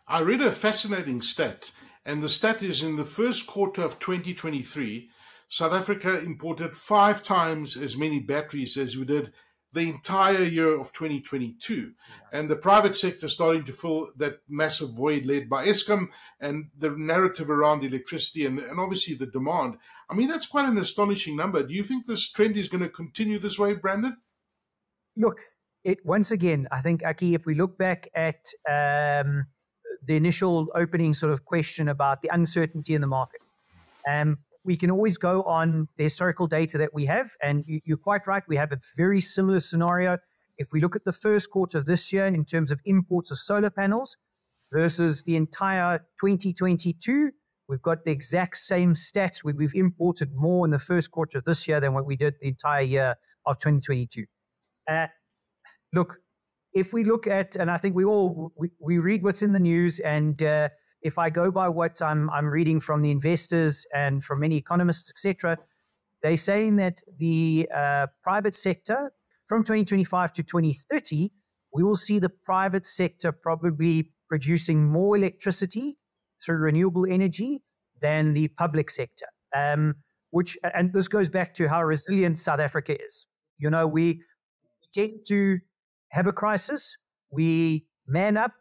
I 0.07 0.21
read 0.21 0.41
a 0.41 0.51
fascinating 0.51 1.21
stat, 1.21 1.71
and 2.05 2.21
the 2.21 2.29
stat 2.29 2.61
is 2.61 2.83
in 2.83 2.97
the 2.97 3.05
first 3.05 3.47
quarter 3.47 3.81
of 3.81 3.99
2023, 3.99 5.09
South 5.51 5.73
Africa 5.73 6.17
imported 6.21 6.77
five 6.77 7.21
times 7.21 7.75
as 7.75 7.97
many 7.97 8.21
batteries 8.21 8.77
as 8.77 8.95
we 8.95 9.03
did 9.03 9.33
the 9.73 9.81
entire 9.81 10.43
year 10.43 10.79
of 10.79 10.93
2022. 10.93 11.91
And 12.31 12.49
the 12.49 12.55
private 12.55 12.95
sector 12.95 13.27
starting 13.27 13.65
to 13.65 13.73
fill 13.73 14.13
that 14.15 14.39
massive 14.47 14.91
void 14.91 15.25
led 15.25 15.49
by 15.49 15.65
Eskom 15.67 16.07
and 16.39 16.69
the 16.77 16.91
narrative 16.91 17.49
around 17.49 17.83
electricity 17.83 18.45
and, 18.45 18.59
and 18.59 18.79
obviously 18.79 19.13
the 19.15 19.25
demand. 19.25 19.77
I 20.09 20.13
mean, 20.13 20.29
that's 20.29 20.45
quite 20.45 20.69
an 20.69 20.77
astonishing 20.77 21.35
number. 21.35 21.61
Do 21.63 21.73
you 21.73 21.83
think 21.83 22.05
this 22.05 22.31
trend 22.31 22.55
is 22.55 22.69
going 22.69 22.83
to 22.83 22.89
continue 22.89 23.37
this 23.37 23.59
way, 23.59 23.73
Brandon? 23.73 24.15
Look, 25.17 25.41
it 25.83 26.05
once 26.05 26.31
again, 26.31 26.69
I 26.71 26.79
think, 26.79 27.03
Aki, 27.03 27.35
if 27.35 27.45
we 27.45 27.55
look 27.55 27.77
back 27.77 28.07
at 28.15 28.45
um, 28.69 29.47
the 30.05 30.15
initial 30.15 30.71
opening 30.75 31.13
sort 31.13 31.33
of 31.33 31.43
question 31.43 31.89
about 31.89 32.21
the 32.21 32.29
uncertainty 32.31 32.95
in 32.95 33.01
the 33.01 33.07
market, 33.07 33.41
um, 34.07 34.37
we 34.63 34.77
can 34.77 34.91
always 34.91 35.17
go 35.17 35.43
on 35.43 35.87
the 35.97 36.03
historical 36.03 36.47
data 36.47 36.77
that 36.77 36.93
we 36.93 37.05
have. 37.05 37.31
And 37.41 37.63
you, 37.67 37.93
are 37.93 37.97
quite 37.97 38.27
right. 38.27 38.43
We 38.47 38.57
have 38.57 38.71
a 38.71 38.79
very 38.95 39.21
similar 39.21 39.59
scenario. 39.59 40.17
If 40.57 40.69
we 40.71 40.81
look 40.81 40.95
at 40.95 41.05
the 41.05 41.11
first 41.11 41.49
quarter 41.49 41.77
of 41.77 41.85
this 41.85 42.13
year 42.13 42.25
in 42.25 42.45
terms 42.45 42.71
of 42.71 42.81
imports 42.85 43.31
of 43.31 43.37
solar 43.37 43.69
panels 43.69 44.17
versus 44.71 45.23
the 45.23 45.35
entire 45.35 45.99
2022, 46.19 47.31
we've 47.67 47.81
got 47.81 48.03
the 48.05 48.11
exact 48.11 48.57
same 48.57 48.93
stats. 48.93 49.43
We, 49.43 49.53
we've 49.53 49.73
imported 49.73 50.33
more 50.35 50.65
in 50.65 50.71
the 50.71 50.79
first 50.79 51.09
quarter 51.09 51.39
of 51.39 51.45
this 51.45 51.67
year 51.67 51.79
than 51.79 51.93
what 51.93 52.05
we 52.05 52.15
did 52.15 52.35
the 52.39 52.49
entire 52.49 52.83
year 52.83 53.15
of 53.45 53.57
2022. 53.57 54.25
Uh, 54.87 55.07
look, 55.93 56.17
if 56.73 56.93
we 56.93 57.03
look 57.03 57.27
at, 57.27 57.55
and 57.55 57.69
I 57.69 57.77
think 57.77 57.95
we 57.95 58.05
all 58.05 58.51
we, 58.55 58.69
we 58.79 58.99
read 58.99 59.23
what's 59.23 59.41
in 59.41 59.51
the 59.51 59.59
news, 59.59 59.99
and 59.99 60.41
uh, 60.41 60.69
if 61.01 61.17
I 61.17 61.29
go 61.29 61.51
by 61.51 61.67
what 61.69 62.01
I'm, 62.01 62.29
I'm 62.29 62.47
reading 62.47 62.79
from 62.79 63.01
the 63.01 63.11
investors 63.11 63.85
and 63.93 64.23
from 64.23 64.39
many 64.39 64.57
economists, 64.57 65.09
etc., 65.09 65.57
they're 66.21 66.37
saying 66.37 66.75
that 66.75 67.01
the 67.17 67.67
uh, 67.75 68.07
private 68.21 68.55
sector 68.55 69.11
from 69.47 69.63
2025 69.63 70.33
to 70.33 70.43
2030, 70.43 71.31
we 71.73 71.83
will 71.83 71.95
see 71.95 72.19
the 72.19 72.29
private 72.29 72.85
sector 72.85 73.31
probably 73.31 74.11
producing 74.29 74.85
more 74.85 75.17
electricity 75.17 75.97
through 76.45 76.57
renewable 76.57 77.05
energy 77.09 77.63
than 78.01 78.33
the 78.33 78.47
public 78.49 78.89
sector. 78.89 79.25
Um, 79.55 79.95
which, 80.29 80.57
and 80.73 80.93
this 80.93 81.07
goes 81.07 81.27
back 81.27 81.53
to 81.55 81.67
how 81.67 81.83
resilient 81.83 82.39
South 82.39 82.59
Africa 82.59 82.93
is. 82.93 83.27
You 83.57 83.69
know, 83.69 83.85
we 83.85 84.21
tend 84.93 85.25
to 85.27 85.59
have 86.09 86.27
a 86.27 86.33
crisis, 86.33 86.97
we 87.31 87.85
man 88.07 88.37
up, 88.37 88.53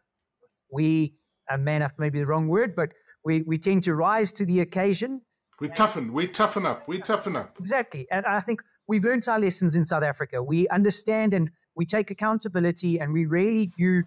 we 0.71 1.15
and 1.51 1.65
man 1.65 1.81
up 1.81 1.93
maybe 1.97 2.19
the 2.19 2.25
wrong 2.25 2.47
word, 2.47 2.75
but 2.75 2.89
we, 3.23 3.43
we 3.43 3.57
tend 3.57 3.83
to 3.83 3.95
rise 3.95 4.31
to 4.33 4.45
the 4.45 4.61
occasion. 4.61 5.21
We 5.59 5.69
toughen, 5.69 6.11
we 6.11 6.27
toughen 6.27 6.65
up, 6.65 6.87
we 6.87 6.99
toughen 6.99 7.35
up. 7.35 7.55
Exactly. 7.59 8.07
And 8.09 8.25
I 8.25 8.39
think 8.39 8.61
we've 8.87 9.03
learned 9.03 9.27
our 9.27 9.39
lessons 9.39 9.75
in 9.75 9.85
South 9.85 10.03
Africa. 10.03 10.41
We 10.41 10.67
understand 10.69 11.33
and 11.33 11.51
we 11.75 11.85
take 11.85 12.09
accountability 12.09 12.99
and 12.99 13.13
we 13.13 13.25
really 13.25 13.71
do 13.77 14.03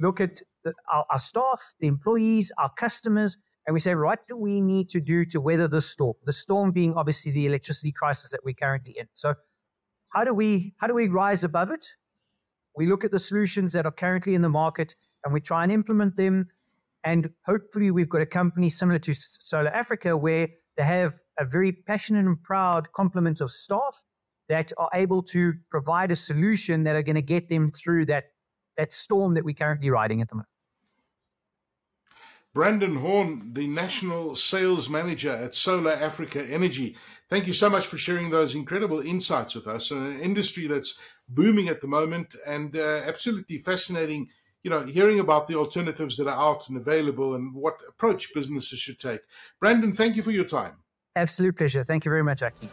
look 0.00 0.20
at 0.20 0.40
the, 0.64 0.72
our, 0.90 1.04
our 1.10 1.18
staff, 1.18 1.74
the 1.78 1.86
employees, 1.86 2.50
our 2.58 2.70
customers, 2.70 3.36
and 3.66 3.74
we 3.74 3.80
say, 3.80 3.94
what 3.94 4.26
do 4.28 4.36
we 4.36 4.60
need 4.60 4.88
to 4.90 5.00
do 5.00 5.24
to 5.26 5.40
weather 5.40 5.68
the 5.68 5.80
storm? 5.80 6.14
The 6.24 6.32
storm 6.32 6.72
being 6.72 6.94
obviously 6.94 7.32
the 7.32 7.46
electricity 7.46 7.92
crisis 7.92 8.30
that 8.30 8.40
we're 8.44 8.54
currently 8.54 8.96
in. 8.98 9.06
So 9.14 9.34
how 10.10 10.24
do 10.24 10.34
we 10.34 10.74
how 10.78 10.86
do 10.86 10.94
we 10.94 11.08
rise 11.08 11.44
above 11.44 11.70
it? 11.70 11.86
We 12.76 12.86
look 12.86 13.04
at 13.04 13.10
the 13.10 13.18
solutions 13.18 13.72
that 13.72 13.86
are 13.86 13.92
currently 13.92 14.34
in 14.34 14.42
the 14.42 14.48
market 14.48 14.94
and 15.24 15.32
we 15.32 15.40
try 15.40 15.62
and 15.62 15.72
implement 15.72 16.16
them 16.16 16.48
and 17.04 17.30
hopefully, 17.44 17.90
we've 17.90 18.08
got 18.08 18.22
a 18.22 18.26
company 18.26 18.70
similar 18.70 18.98
to 19.00 19.14
Solar 19.14 19.68
Africa 19.68 20.16
where 20.16 20.48
they 20.76 20.84
have 20.84 21.14
a 21.38 21.44
very 21.44 21.72
passionate 21.72 22.24
and 22.24 22.42
proud 22.42 22.92
complement 22.92 23.40
of 23.40 23.50
staff 23.50 24.02
that 24.48 24.72
are 24.78 24.90
able 24.94 25.22
to 25.22 25.52
provide 25.70 26.10
a 26.10 26.16
solution 26.16 26.84
that 26.84 26.96
are 26.96 27.02
going 27.02 27.14
to 27.14 27.22
get 27.22 27.48
them 27.48 27.70
through 27.70 28.06
that, 28.06 28.24
that 28.76 28.92
storm 28.92 29.34
that 29.34 29.44
we're 29.44 29.54
currently 29.54 29.90
riding 29.90 30.20
at 30.22 30.28
the 30.28 30.36
moment. 30.36 30.48
Brandon 32.54 32.96
Horn, 32.96 33.52
the 33.52 33.66
National 33.66 34.36
Sales 34.36 34.88
Manager 34.88 35.32
at 35.32 35.54
Solar 35.54 35.90
Africa 35.90 36.42
Energy. 36.48 36.96
Thank 37.28 37.48
you 37.48 37.52
so 37.52 37.68
much 37.68 37.84
for 37.84 37.98
sharing 37.98 38.30
those 38.30 38.54
incredible 38.54 39.00
insights 39.00 39.56
with 39.56 39.66
us. 39.66 39.90
An 39.90 40.20
industry 40.20 40.68
that's 40.68 40.96
booming 41.28 41.68
at 41.68 41.80
the 41.80 41.88
moment 41.88 42.36
and 42.46 42.76
uh, 42.76 43.00
absolutely 43.06 43.58
fascinating 43.58 44.28
you 44.64 44.70
know, 44.70 44.80
hearing 44.84 45.20
about 45.20 45.46
the 45.46 45.54
alternatives 45.54 46.16
that 46.16 46.26
are 46.26 46.36
out 46.36 46.68
and 46.68 46.76
available 46.76 47.34
and 47.34 47.54
what 47.54 47.76
approach 47.86 48.34
businesses 48.34 48.78
should 48.78 48.98
take. 48.98 49.20
Brandon, 49.60 49.92
thank 49.92 50.16
you 50.16 50.22
for 50.22 50.32
your 50.32 50.44
time. 50.44 50.78
Absolute 51.14 51.56
pleasure. 51.56 51.84
Thank 51.84 52.04
you 52.04 52.10
very 52.10 52.24
much, 52.24 52.42
Aki. 52.42 52.68